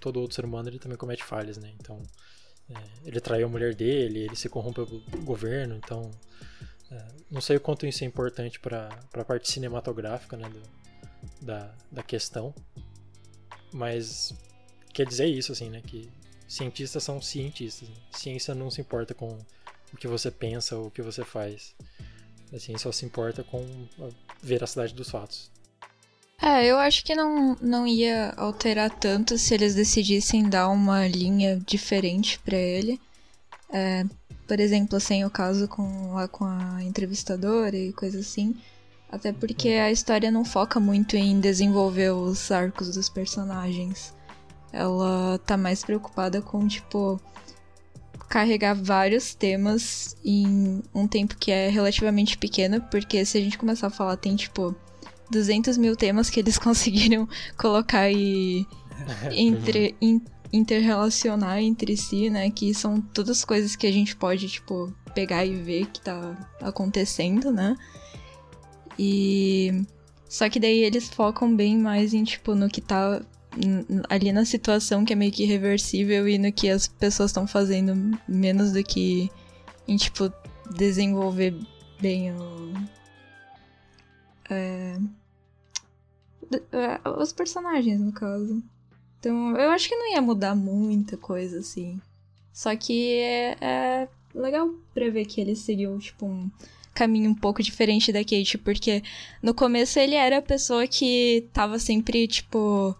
[0.00, 1.72] todo outro ser humano ele também comete falhas, né?
[1.78, 2.00] Então
[2.68, 6.10] é, ele traiu a mulher dele, ele se corrompeu o governo, então
[6.90, 10.62] é, não sei o quanto isso é importante para a parte cinematográfica né, do,
[11.44, 12.54] da, da questão,
[13.72, 14.34] mas
[14.92, 15.80] quer dizer isso, assim, né?
[15.80, 16.10] Que
[16.48, 17.88] cientistas são cientistas.
[17.88, 17.96] Né?
[18.12, 19.38] Ciência não se importa com
[19.92, 21.74] o que você pensa ou o que você faz.
[22.52, 23.64] A ciência só se importa com
[24.00, 24.08] a
[24.42, 25.50] veracidade dos fatos.
[26.40, 31.58] É, eu acho que não, não ia alterar tanto se eles decidissem dar uma linha
[31.66, 33.00] diferente para ele.
[33.72, 34.04] É,
[34.46, 38.54] por exemplo, assim, o caso com, lá com a entrevistadora e coisa assim.
[39.10, 44.14] Até porque a história não foca muito em desenvolver os arcos dos personagens.
[44.72, 47.20] Ela tá mais preocupada com, tipo,
[48.28, 53.86] carregar vários temas em um tempo que é relativamente pequeno, porque se a gente começar
[53.86, 54.74] a falar, tem, tipo,
[55.30, 58.66] 200 mil temas que eles conseguiram colocar e
[59.32, 60.20] entre, in,
[60.52, 62.50] interrelacionar entre si, né?
[62.50, 67.52] Que são todas coisas que a gente pode, tipo, pegar e ver que tá acontecendo,
[67.52, 67.76] né?
[68.98, 69.82] E.
[70.28, 73.22] Só que daí eles focam bem mais em, tipo, no que tá
[74.08, 78.18] ali na situação que é meio que irreversível e no que as pessoas estão fazendo
[78.28, 79.30] menos do que
[79.88, 80.32] em, tipo,
[80.76, 81.54] desenvolver
[82.00, 82.72] bem o.
[84.50, 84.98] É,
[86.72, 88.62] é, os personagens, no caso.
[89.18, 92.00] Então, eu acho que não ia mudar muita coisa, assim.
[92.52, 96.50] Só que é, é legal prever que ele seguiu, tipo, um
[96.94, 99.02] caminho um pouco diferente da Kate, porque
[99.42, 102.96] no começo ele era a pessoa que tava sempre, tipo.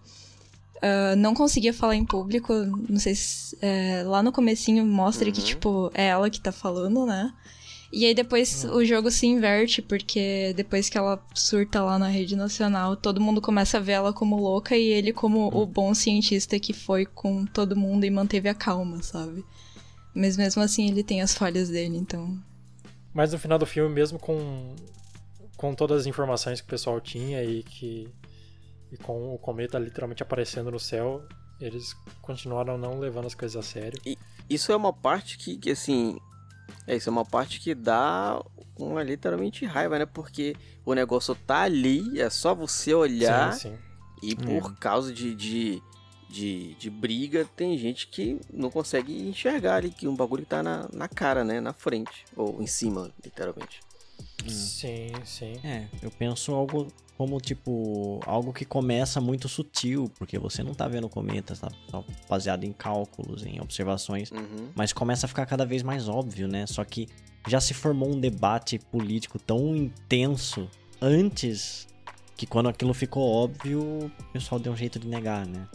[0.77, 2.53] Uh, não conseguia falar em público.
[2.89, 3.57] Não sei se.
[3.61, 5.31] É, lá no comecinho mostra uhum.
[5.33, 7.33] que, tipo, é ela que tá falando, né?
[7.91, 8.75] E aí depois uhum.
[8.75, 13.41] o jogo se inverte, porque depois que ela surta lá na rede nacional, todo mundo
[13.41, 15.61] começa a ver ela como louca e ele como uhum.
[15.61, 19.43] o bom cientista que foi com todo mundo e manteve a calma, sabe?
[20.13, 22.37] Mas mesmo assim ele tem as falhas dele, então.
[23.13, 24.75] Mas no final do filme, mesmo com,
[25.55, 28.09] com todas as informações que o pessoal tinha e que.
[28.91, 31.27] E com o cometa literalmente aparecendo no céu,
[31.59, 33.99] eles continuaram não levando as coisas a sério.
[34.05, 34.17] E
[34.49, 36.17] isso é uma parte que, que assim,
[36.85, 38.41] é, isso é uma parte que dá
[38.77, 40.05] uma literalmente raiva, né?
[40.05, 43.53] Porque o negócio tá ali, é só você olhar.
[43.53, 43.77] Sim, sim.
[44.21, 44.75] E por hum.
[44.79, 45.81] causa de, de,
[46.29, 50.87] de, de, briga, tem gente que não consegue enxergar ali que um bagulho tá na,
[50.91, 51.59] na cara, né?
[51.59, 52.25] Na frente.
[52.35, 53.79] Ou em cima, literalmente.
[54.45, 55.53] Sim, sim.
[55.63, 60.87] É, eu penso algo como, tipo, algo que começa muito sutil, porque você não tá
[60.87, 64.69] vendo cometas, tá, tá baseado em cálculos, em observações, uhum.
[64.75, 66.67] mas começa a ficar cada vez mais óbvio, né?
[66.67, 67.07] Só que
[67.47, 70.69] já se formou um debate político tão intenso
[71.01, 71.87] antes
[72.35, 75.67] que quando aquilo ficou óbvio, o pessoal deu um jeito de negar, né?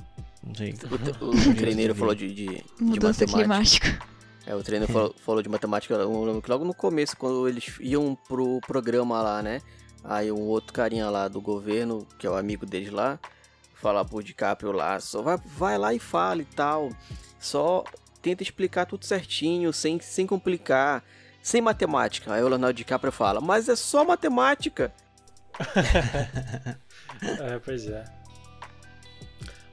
[0.47, 0.75] Não sei.
[1.21, 3.27] O, o, o treineiro falou de, de, de matemática.
[3.27, 4.12] climática.
[4.47, 9.23] É, o treino falou, falou, de matemática logo no começo, quando eles iam pro programa
[9.23, 9.61] lá, né?
[10.05, 13.21] Aí um outro carinha lá do governo, que é o amigo deles lá,
[13.75, 16.91] fala pro DiCaprio lá, só vai, vai lá e fala e tal.
[17.39, 17.85] Só
[18.21, 21.05] tenta explicar tudo certinho, sem, sem complicar,
[21.43, 22.33] sem matemática.
[22.33, 24.93] Aí o Leonardo DiCaprio fala, mas é só matemática.
[27.41, 28.05] é, pois é.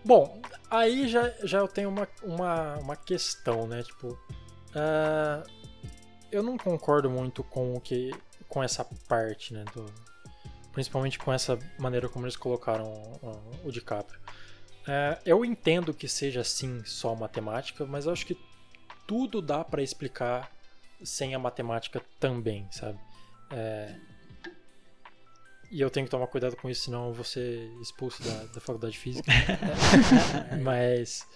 [0.03, 3.83] Bom, aí já, já eu tenho uma, uma, uma questão, né?
[3.83, 4.17] Tipo,
[4.75, 5.49] uh,
[6.31, 8.11] eu não concordo muito com o que
[8.47, 9.85] com essa parte, né, do,
[10.71, 12.85] principalmente com essa maneira como eles colocaram
[13.21, 14.19] o, o DiCaprio.
[14.87, 18.37] É, eu entendo que seja sim só matemática, mas eu acho que
[19.05, 20.51] tudo dá para explicar
[21.03, 22.99] sem a matemática também, sabe?
[23.51, 23.95] É,
[25.71, 28.59] e eu tenho que tomar cuidado com isso, senão eu vou ser expulso da, da
[28.59, 29.31] faculdade de física.
[30.63, 31.27] mas.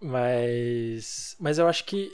[0.00, 1.36] Mas.
[1.40, 2.10] Mas eu acho que.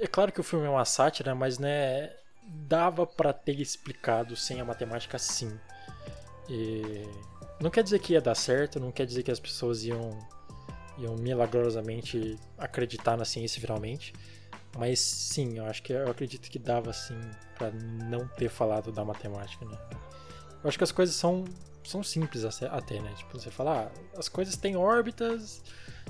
[0.00, 2.10] É claro que o filme é uma sátira, mas né,
[2.42, 5.52] dava para ter explicado sem a matemática sim.
[6.48, 7.06] E
[7.60, 10.18] não quer dizer que ia dar certo, não quer dizer que as pessoas iam,
[10.96, 14.14] iam milagrosamente acreditar na ciência finalmente.
[14.78, 17.20] Mas sim, eu acho que eu acredito que dava sim
[17.58, 19.76] para não ter falado da matemática, né?
[20.62, 21.44] Eu acho que as coisas são,
[21.84, 23.12] são simples até, né?
[23.16, 25.62] Tipo, você fala, ah, as coisas têm órbitas,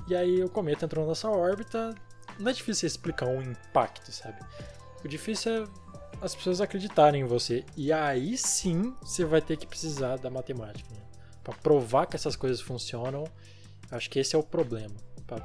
[0.07, 1.93] e aí o cometa entrou nessa órbita.
[2.39, 4.39] Não é difícil explicar um impacto, sabe?
[5.03, 5.67] O difícil é
[6.21, 7.65] as pessoas acreditarem em você.
[7.75, 10.87] E aí sim você vai ter que precisar da matemática.
[10.93, 11.01] Né?
[11.43, 13.25] Para provar que essas coisas funcionam,
[13.89, 14.95] acho que esse é o problema.
[15.25, 15.39] Para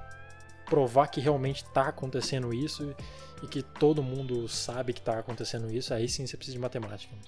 [0.67, 2.95] provar que realmente está acontecendo isso
[3.43, 7.15] e que todo mundo sabe que está acontecendo isso, aí sim você precisa de matemática.
[7.15, 7.23] Né?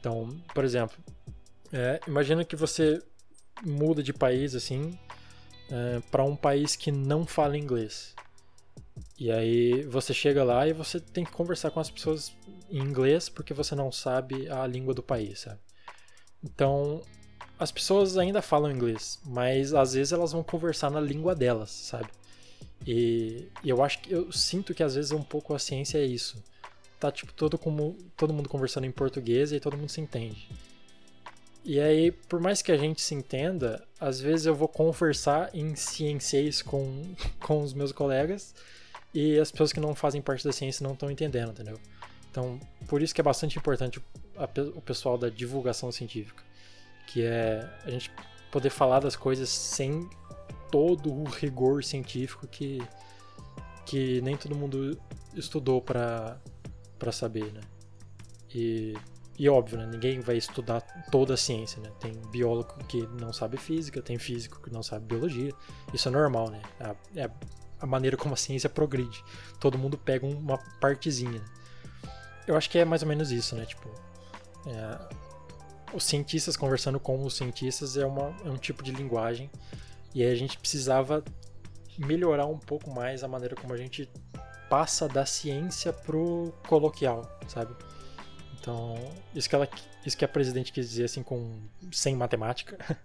[0.00, 0.96] Então, por exemplo,
[1.72, 3.02] é, imagina que você
[3.62, 4.98] muda de país assim
[5.70, 8.14] é, para um país que não fala inglês.
[9.18, 12.32] E aí você chega lá e você tem que conversar com as pessoas
[12.70, 15.58] em inglês porque você não sabe a língua do país, sabe?
[16.42, 17.02] Então,
[17.58, 22.08] as pessoas ainda falam inglês, mas às vezes elas vão conversar na língua delas, sabe?
[22.86, 26.42] E, eu acho que eu sinto que às vezes um pouco a ciência é isso.
[27.00, 30.48] Tá tipo todo como todo mundo conversando em português e todo mundo se entende.
[31.64, 35.74] E aí, por mais que a gente se entenda, às vezes eu vou conversar em
[35.74, 37.04] ciências com,
[37.40, 38.54] com os meus colegas
[39.14, 41.78] e as pessoas que não fazem parte da ciência não estão entendendo, entendeu?
[42.30, 44.02] Então, por isso que é bastante importante
[44.74, 46.42] o pessoal da divulgação científica,
[47.06, 48.10] que é a gente
[48.50, 50.08] poder falar das coisas sem
[50.70, 52.80] todo o rigor científico que,
[53.86, 55.00] que nem todo mundo
[55.34, 56.38] estudou para
[57.10, 57.60] saber, né?
[58.54, 58.94] E
[59.38, 59.86] e óbvio, né?
[59.86, 60.80] Ninguém vai estudar
[61.12, 61.92] toda a ciência, né?
[62.00, 65.52] Tem biólogo que não sabe física, tem físico que não sabe biologia.
[65.94, 66.60] Isso é normal, né?
[66.80, 67.30] É, é
[67.80, 69.22] a maneira como a ciência progride.
[69.60, 71.42] Todo mundo pega uma partezinha.
[72.46, 73.66] Eu acho que é mais ou menos isso, né?
[73.66, 73.88] Tipo,
[74.66, 75.14] é,
[75.92, 79.50] os cientistas conversando com os cientistas é, uma, é um tipo de linguagem.
[80.14, 81.22] E a gente precisava
[81.98, 84.08] melhorar um pouco mais a maneira como a gente
[84.68, 87.74] passa da ciência pro coloquial, sabe?
[88.60, 88.94] Então,
[89.34, 89.68] isso que, ela,
[90.04, 91.58] isso que a presidente quis dizer assim com
[91.92, 92.76] sem matemática.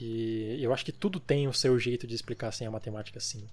[0.00, 3.48] E eu acho que tudo tem o seu jeito de explicar sem a matemática sim.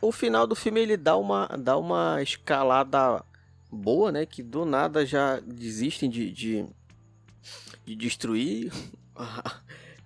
[0.00, 3.24] O final do filme ele dá uma, dá uma escalada
[3.70, 4.26] boa, né?
[4.26, 6.66] Que do nada já desistem de, de,
[7.84, 8.72] de destruir.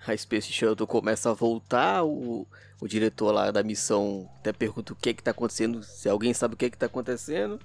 [0.07, 2.05] A Space Shuttle começa a voltar.
[2.05, 2.47] O,
[2.81, 6.35] o diretor lá da missão até pergunta o que é que tá acontecendo, se alguém
[6.35, 7.59] sabe o que é que tá acontecendo.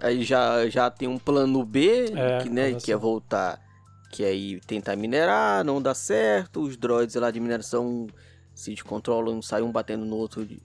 [0.00, 3.60] Aí já, já tem um plano B, é, que, né, que é voltar,
[4.10, 8.06] que aí tentar minerar, não dá certo, os droids lá de mineração
[8.54, 10.60] se descontrolam, saem um batendo no outro e,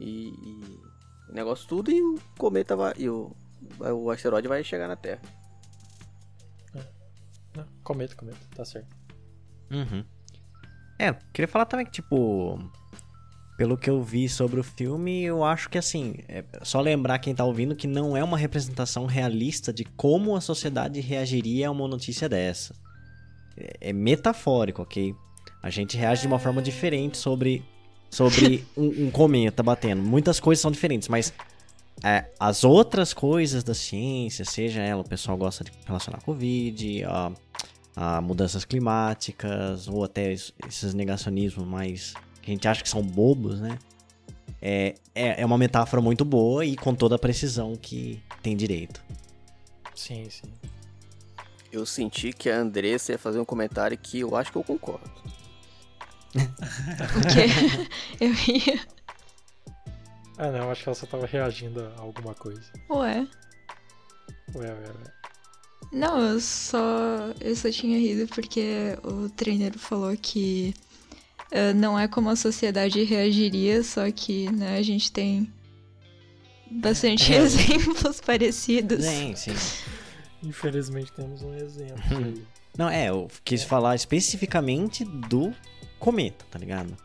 [0.00, 3.34] e negócio tudo e o cometa vai, e o,
[3.80, 5.20] o asteroide vai chegar na Terra.
[7.56, 7.64] É.
[7.82, 8.96] cometa, cometa, tá certo.
[9.70, 10.04] Uhum.
[10.98, 12.58] É, queria falar também que, tipo,
[13.58, 17.34] pelo que eu vi sobre o filme, eu acho que assim, é só lembrar quem
[17.34, 21.88] tá ouvindo que não é uma representação realista de como a sociedade reagiria a uma
[21.88, 22.72] notícia dessa.
[23.56, 25.12] É, é metafórico, ok?
[25.60, 27.64] A gente reage de uma forma diferente sobre,
[28.08, 30.02] sobre um, um cometa batendo.
[30.02, 31.34] Muitas coisas são diferentes, mas
[32.04, 37.02] é, as outras coisas da ciência, seja ela, o pessoal gosta de relacionar a Covid,
[37.06, 37.32] a,
[37.96, 42.14] a mudanças climáticas, ou até esses negacionismos mais
[42.48, 43.78] que a gente acha que são bobos, né?
[44.60, 49.02] É, é, é uma metáfora muito boa e com toda a precisão que tem direito.
[49.94, 50.50] Sim, sim.
[51.70, 55.10] Eu senti que a Andressa ia fazer um comentário que eu acho que eu concordo.
[56.34, 57.88] o quê?
[58.20, 58.86] Eu ia.
[60.36, 62.70] Ah, não, acho que ela só tava reagindo a alguma coisa.
[62.90, 63.26] Ué?
[64.54, 65.18] Ué, ué, ué.
[65.90, 67.32] Não, eu só.
[67.40, 70.74] Eu só tinha rido porque o treiner falou que
[71.76, 75.50] não é como a sociedade reagiria, só que né, a gente tem
[76.70, 77.38] bastante é.
[77.38, 79.04] exemplos parecidos.
[79.04, 79.54] Sim, sim.
[80.42, 82.34] Infelizmente temos um exemplo.
[82.76, 85.52] não, é, eu quis falar especificamente do
[85.98, 86.96] cometa, tá ligado?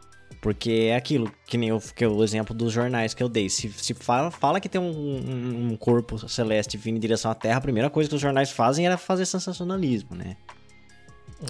[0.42, 3.50] Porque é aquilo, que nem eu, que o exemplo dos jornais que eu dei.
[3.50, 7.36] Se, se fala, fala que tem um, um, um, corpo celeste vindo em direção à
[7.36, 10.36] Terra, a primeira coisa que os jornais fazem era fazer sensacionalismo, né?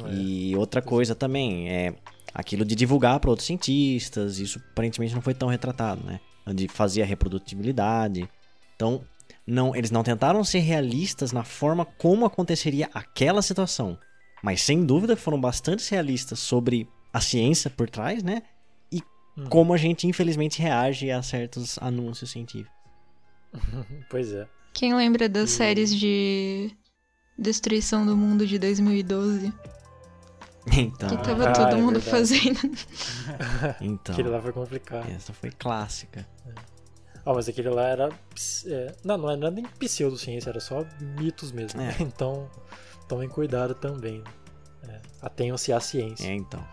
[0.06, 0.14] É.
[0.14, 1.96] E outra coisa também é
[2.34, 6.20] aquilo de divulgar para outros cientistas, isso aparentemente não foi tão retratado, né?
[6.54, 8.28] De fazer a reprodutibilidade.
[8.76, 9.06] Então,
[9.46, 13.98] não, eles não tentaram ser realistas na forma como aconteceria aquela situação,
[14.42, 18.42] mas sem dúvida foram bastante realistas sobre a ciência por trás, né?
[18.92, 19.02] E
[19.38, 19.46] hum.
[19.50, 22.74] como a gente infelizmente reage a certos anúncios científicos.
[24.10, 24.48] pois é.
[24.74, 25.54] Quem lembra das e...
[25.54, 26.72] séries de
[27.38, 29.54] Destruição do Mundo de 2012?
[30.72, 31.10] Então.
[31.10, 32.60] Que tava ah, todo é mundo fazendo.
[33.82, 34.14] então.
[34.14, 35.10] Aquele lá foi complicado.
[35.12, 36.26] Essa foi clássica.
[36.48, 36.54] É.
[37.26, 38.10] Ah, mas aquele lá era.
[38.66, 41.82] É, não, não era nem pseudociência, era só mitos mesmo.
[41.82, 41.96] É.
[42.02, 42.50] Então,
[43.08, 44.24] tomem cuidado também.
[44.88, 46.28] É, Atenham-se à ciência.
[46.28, 46.64] É, então.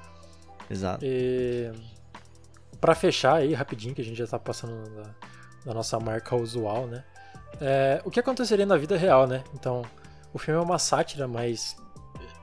[0.69, 1.05] Exato.
[1.05, 1.71] E,
[2.81, 5.15] pra fechar aí, rapidinho, que a gente já tá passando da,
[5.67, 7.05] da nossa marca usual, né?
[7.61, 9.45] É, o que aconteceria na vida real, né?
[9.55, 9.83] Então,
[10.33, 11.77] o filme é uma sátira, mas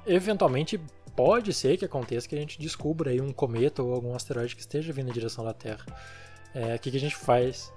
[0.06, 0.80] eventualmente
[1.18, 4.61] pode ser que aconteça que a gente descubra aí um cometa ou algum asteroide que
[4.61, 5.84] esteja vindo em direção da Terra.
[6.53, 7.74] É, o que, que a gente faz?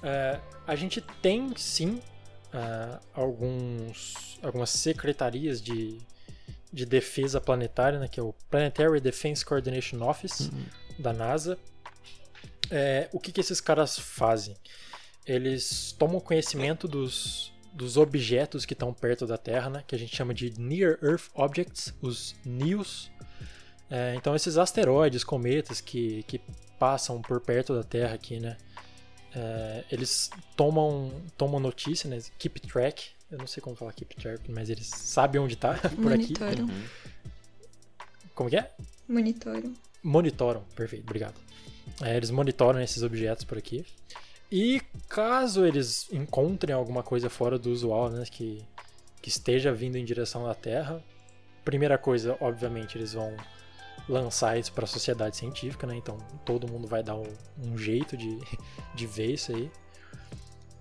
[0.00, 2.00] É, a gente tem sim
[2.52, 5.98] é, alguns, algumas secretarias de,
[6.72, 10.64] de defesa planetária, né, que é o Planetary Defense Coordination Office uhum.
[10.96, 11.58] da NASA.
[12.70, 14.56] É, o que, que esses caras fazem?
[15.26, 19.84] Eles tomam conhecimento dos, dos objetos que estão perto da Terra, né?
[19.86, 23.10] Que a gente chama de Near Earth Objects, os NEOs.
[23.90, 26.40] É, então esses asteroides, cometas que, que
[26.78, 28.56] passam por perto da Terra aqui, né?
[29.34, 32.20] É, eles tomam, tomam notícia, né?
[32.38, 33.08] Keep track.
[33.30, 36.32] Eu não sei como falar keep track, mas eles sabem onde tá por aqui.
[36.38, 36.70] Monitoram.
[38.34, 38.70] Como que é?
[39.08, 39.74] Monitoram.
[40.02, 41.34] Monitoram, perfeito, obrigado.
[42.00, 43.84] É, eles monitoram esses objetos por aqui.
[44.56, 48.64] E caso eles encontrem alguma coisa fora do usual, né, que,
[49.20, 51.02] que esteja vindo em direção à Terra,
[51.64, 53.36] primeira coisa, obviamente, eles vão
[54.08, 55.96] lançar isso para a sociedade científica, né?
[55.96, 57.26] Então todo mundo vai dar um,
[57.64, 58.38] um, jeito de,
[58.94, 59.68] de ver isso aí.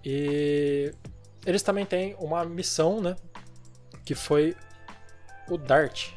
[0.06, 0.94] E
[1.44, 3.16] eles também têm uma missão, né?
[4.06, 4.56] Que foi
[5.50, 6.12] o DART.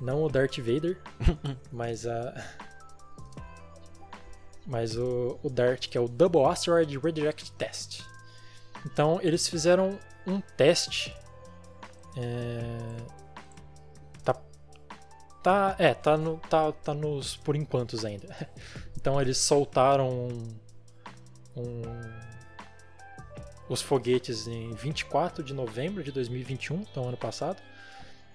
[0.00, 1.00] Não o Darth Vader,
[1.70, 2.34] mas a,
[4.66, 8.02] mas o, o DART, que é o Double Asteroid Redirect Test.
[8.86, 11.14] Então eles fizeram um teste.
[12.16, 12.96] É,
[14.22, 14.36] tá,
[15.42, 18.28] tá, é, tá, no, tá, tá nos por enquanto ainda.
[19.02, 20.54] Então eles soltaram um,
[21.56, 21.82] um,
[23.68, 27.60] os foguetes em 24 de novembro de 2021, então ano passado.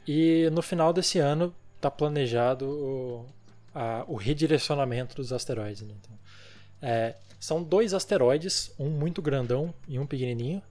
[0.05, 3.25] E no final desse ano tá planejado
[3.77, 5.83] a, o redirecionamento dos asteroides.
[5.83, 5.93] Né?
[5.99, 6.19] Então,
[6.81, 10.61] é, são dois asteroides, um muito grandão e um pequenininho,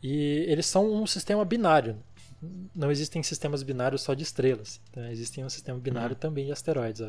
[0.00, 1.96] e eles são um sistema binário.
[2.74, 6.20] Não existem sistemas binários só de estrelas, então, existem um sistema binário uhum.
[6.20, 7.02] também de asteroides.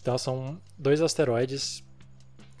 [0.00, 1.82] Então são dois asteroides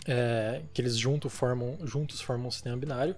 [0.06, 3.14] é, que eles junto formam, juntos formam um sistema binário,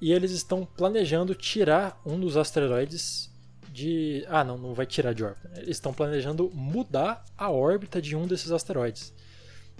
[0.00, 3.30] e eles estão planejando tirar um dos asteroides
[3.68, 4.24] de.
[4.28, 5.50] Ah, não, não vai tirar de órbita.
[5.56, 9.12] Eles estão planejando mudar a órbita de um desses asteroides.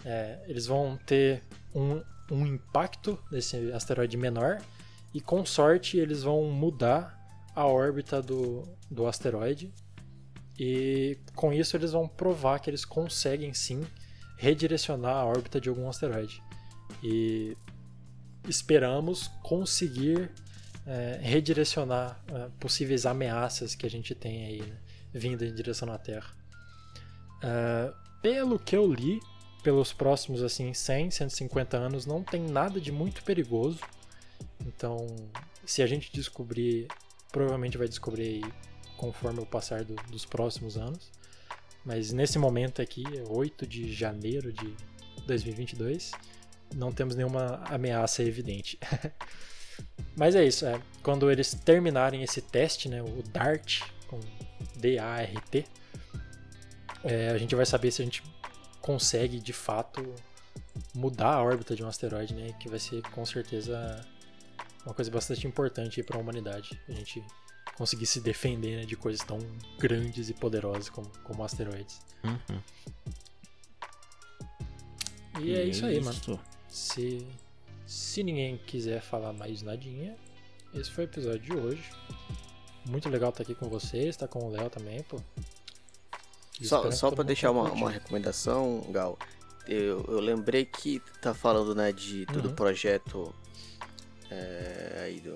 [0.05, 1.43] É, eles vão ter
[1.75, 4.61] um, um impacto desse asteroide menor
[5.15, 7.17] e, com sorte, eles vão mudar
[7.55, 9.73] a órbita do, do asteroide.
[10.59, 13.87] E com isso, eles vão provar que eles conseguem sim
[14.37, 16.43] redirecionar a órbita de algum asteroide.
[17.03, 17.57] E
[18.49, 20.31] esperamos conseguir
[20.87, 24.77] é, redirecionar é, possíveis ameaças que a gente tem aí, né,
[25.13, 26.35] vindo em direção à Terra.
[27.43, 29.21] É, pelo que eu li,
[29.63, 33.81] pelos próximos assim 100, 150 anos não tem nada de muito perigoso.
[34.65, 35.07] Então,
[35.65, 36.87] se a gente descobrir,
[37.33, 38.43] provavelmente vai descobrir
[38.97, 41.11] conforme o passar do, dos próximos anos.
[41.85, 44.75] Mas nesse momento aqui, 8 de janeiro de
[45.27, 46.13] 2022,
[46.75, 48.79] não temos nenhuma ameaça evidente.
[50.17, 54.19] Mas é isso, é, quando eles terminarem esse teste, né, o DART, com
[54.77, 55.67] D-A-R-T,
[57.05, 58.23] é, a gente vai saber se a gente
[58.81, 60.15] consegue de fato
[60.95, 64.05] mudar a órbita de um asteroide, né, que vai ser com certeza
[64.85, 66.81] uma coisa bastante importante para a humanidade.
[66.89, 67.23] A gente
[67.77, 69.39] conseguir se defender né, de coisas tão
[69.79, 72.01] grandes e poderosas como, como asteroides.
[72.25, 72.63] Uhum.
[75.41, 76.31] E, e é isso aí, isso.
[76.31, 76.41] mano.
[76.69, 77.27] Se
[77.87, 80.17] se ninguém quiser falar mais nadinha,
[80.75, 81.91] esse foi o episódio de hoje.
[82.85, 85.21] Muito legal estar aqui com vocês, estar com o Léo também, pô.
[86.63, 89.19] só só para deixar uma, uma, recomendação, Gal.
[89.67, 92.53] Eu, eu lembrei que tá falando, né, de todo uhum.
[92.53, 93.35] o projeto
[94.31, 95.35] é, aí do,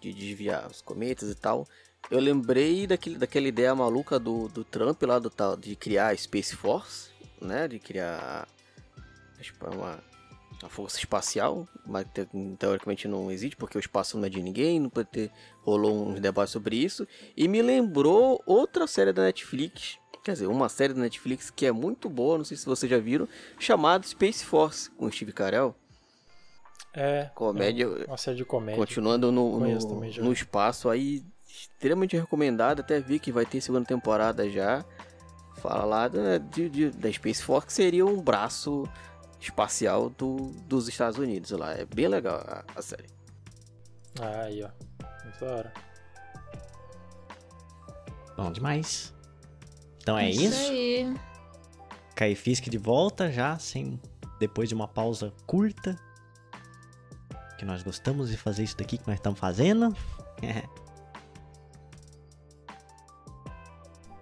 [0.00, 1.66] de desviar os cometas e tal.
[2.10, 6.16] Eu lembrei daquele, daquela ideia maluca do, do Trump lá do tal de criar a
[6.16, 7.66] Space Force, né?
[7.66, 8.46] De criar
[9.40, 9.98] tipo, uma
[10.62, 12.06] a força espacial, mas
[12.58, 15.30] teoricamente não existe porque o espaço não é de ninguém, não pode ter
[15.62, 20.68] rolou uns debates sobre isso e me lembrou outra série da Netflix, quer dizer, uma
[20.68, 23.28] série da Netflix que é muito boa, não sei se vocês já viram,
[23.58, 25.74] chamada Space Force com Steve Carell.
[26.94, 28.78] É, comédia, é uma série de comédia.
[28.78, 34.48] Continuando no, no, no espaço aí, extremamente recomendado, até vi que vai ter segunda temporada
[34.48, 34.82] já.
[35.56, 38.88] Fala lá da, de, de, da Space Force, que seria um braço
[39.40, 41.72] espacial do, dos Estados Unidos lá.
[41.72, 43.08] É bem legal a, a série.
[44.20, 44.70] Ah, aí, ó.
[45.24, 45.72] Muito da hora.
[48.36, 49.14] Bom demais.
[50.00, 50.42] Então é isso.
[50.44, 50.70] isso.
[50.70, 51.14] Aí.
[52.14, 54.00] Caifisk de volta já, sem
[54.38, 55.98] depois de uma pausa curta.
[57.58, 59.96] Que nós gostamos de fazer isso daqui que nós estamos fazendo.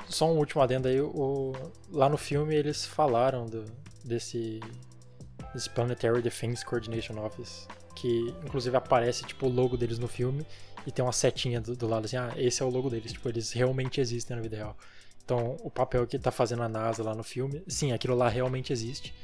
[0.09, 1.53] Só um último adendo aí, o,
[1.91, 3.65] lá no filme eles falaram do,
[4.05, 4.61] desse
[5.55, 10.47] esse Planetary Defense Coordination Office, que inclusive aparece tipo o logo deles no filme
[10.87, 13.29] e tem uma setinha do, do, lado assim, ah, esse é o logo deles, tipo,
[13.29, 14.77] eles realmente existem na vida real.
[15.25, 18.73] Então, o papel que tá fazendo a NASA lá no filme, sim, aquilo lá realmente
[18.73, 19.15] existe.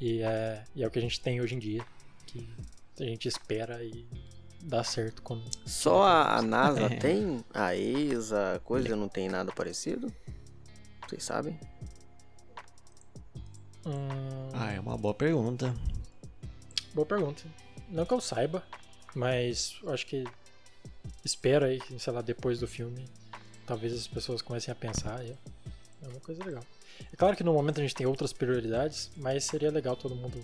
[0.00, 1.84] E é, e é o que a gente tem hoje em dia,
[2.26, 2.48] que
[3.00, 4.06] a gente espera e
[4.62, 5.42] dá certo quando.
[5.66, 6.96] Só a, a NASA é.
[6.96, 7.44] tem?
[7.52, 10.12] A ESA, coisa, não tem nada parecido?
[11.08, 11.58] Vocês sabem?
[13.86, 14.50] Hum...
[14.52, 15.74] Ah, é uma boa pergunta.
[16.94, 17.42] Boa pergunta.
[17.88, 18.62] Não que eu saiba,
[19.14, 20.24] mas acho que
[21.24, 23.06] espero aí, sei lá, depois do filme,
[23.66, 25.24] talvez as pessoas comecem a pensar.
[25.24, 25.36] É
[26.08, 26.62] uma coisa legal.
[27.12, 30.42] É claro que no momento a gente tem outras prioridades, mas seria legal todo mundo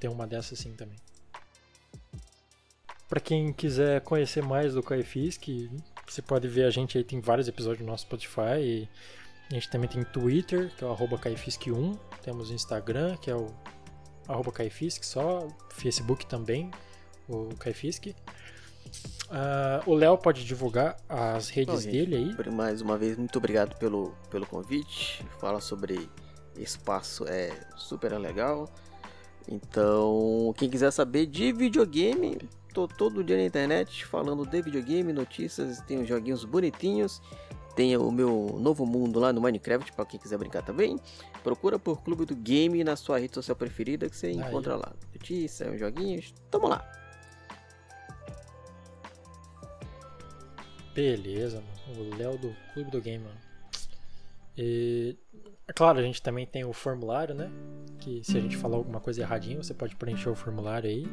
[0.00, 0.96] ter uma dessas assim também.
[3.08, 5.48] Para quem quiser conhecer mais do Kaifisk,
[6.06, 8.88] você pode ver a gente aí, tem vários episódios no nosso Spotify.
[9.50, 11.98] A gente também tem Twitter, que é o Kaifisk1.
[12.28, 13.46] Temos Instagram, que é o
[14.28, 15.48] arroba Kaifisk só.
[15.70, 16.70] Facebook também,
[17.26, 18.08] o Kaifisk.
[18.08, 22.52] Uh, o Léo pode divulgar as redes Bom, dele aí.
[22.52, 25.24] Mais uma vez, muito obrigado pelo, pelo convite.
[25.38, 26.06] Fala sobre
[26.58, 28.68] espaço é super legal.
[29.48, 32.36] Então, quem quiser saber de videogame,
[32.74, 37.22] tô todo dia na internet falando de videogame, notícias, tem uns joguinhos bonitinhos.
[37.74, 40.98] Tem o meu novo mundo lá no Minecraft, para quem quiser brincar também.
[41.42, 44.36] Procura por Clube do Game na sua rede social preferida que você Aí.
[44.36, 44.92] encontra lá.
[45.14, 46.84] Notícias, joguinhos, tamo lá.
[50.94, 52.00] Beleza, mano.
[52.00, 53.38] O Léo do Clube do Game, mano.
[54.56, 55.16] E,
[55.68, 57.50] é claro, a gente também tem o formulário, né?
[58.00, 61.06] Que se a gente falar alguma coisa erradinha, você pode preencher o formulário aí.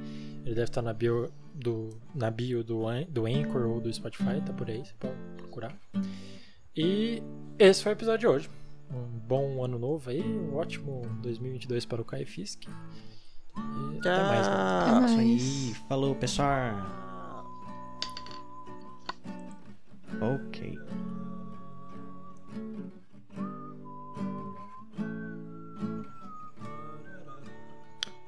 [0.43, 4.51] Ele deve estar na bio do, na bio do, do Anchor ou do Spotify, tá
[4.53, 5.77] por aí, você pode procurar.
[6.75, 7.21] E
[7.59, 8.49] esse foi o episódio de hoje.
[8.91, 12.63] Um bom ano novo aí, um ótimo 2022 para o Kai Fisk.
[12.65, 14.53] E até mais, né?
[14.53, 15.11] Até mais.
[15.11, 16.47] Isso aí, falou pessoal.
[20.21, 20.79] Ok.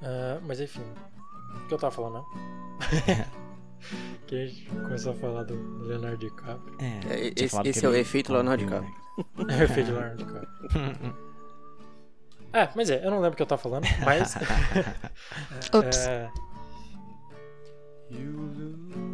[0.01, 0.81] Uh, mas enfim,
[1.63, 3.27] o que eu tava falando, né?
[4.25, 5.55] que a gente começou a falar do
[5.85, 6.77] Leonardo DiCaprio.
[6.79, 8.93] É, é esse, esse é o efeito Leonardo DiCaprio.
[9.49, 11.15] é o efeito Leonardo DiCaprio.
[12.53, 14.35] é, mas é, eu não lembro o que eu tava falando, mas.
[15.73, 16.07] Ops.
[16.07, 16.29] É,
[18.09, 19.06] subside.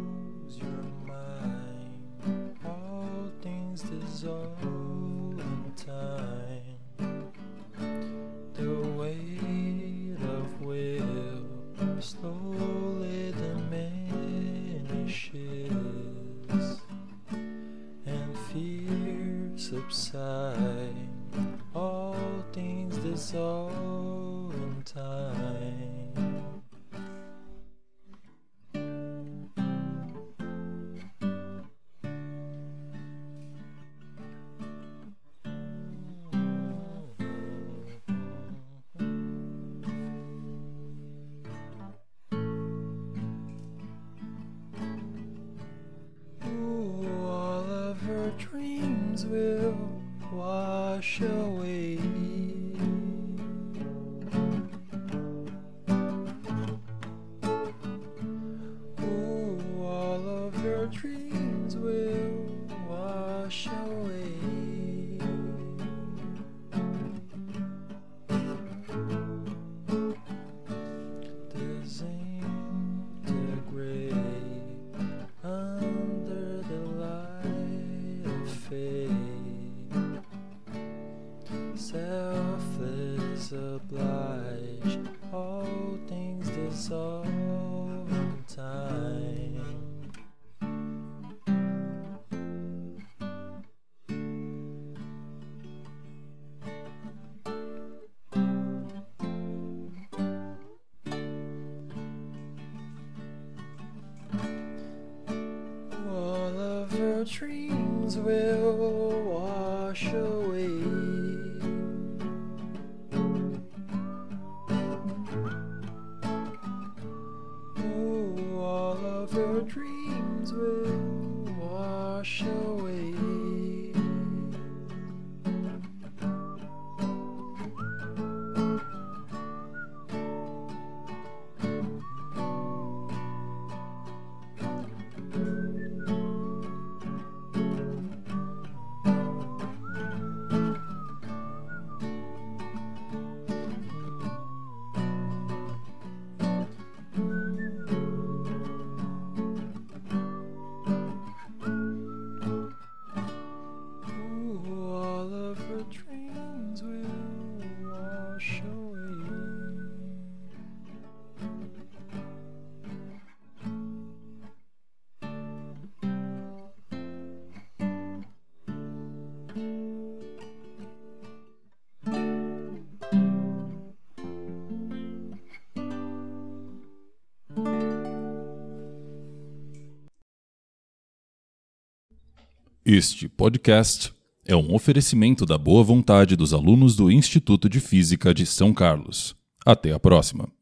[182.86, 184.12] Este podcast
[184.44, 189.34] é um oferecimento da boa vontade dos alunos do Instituto de Física de São Carlos.
[189.64, 190.53] Até a próxima!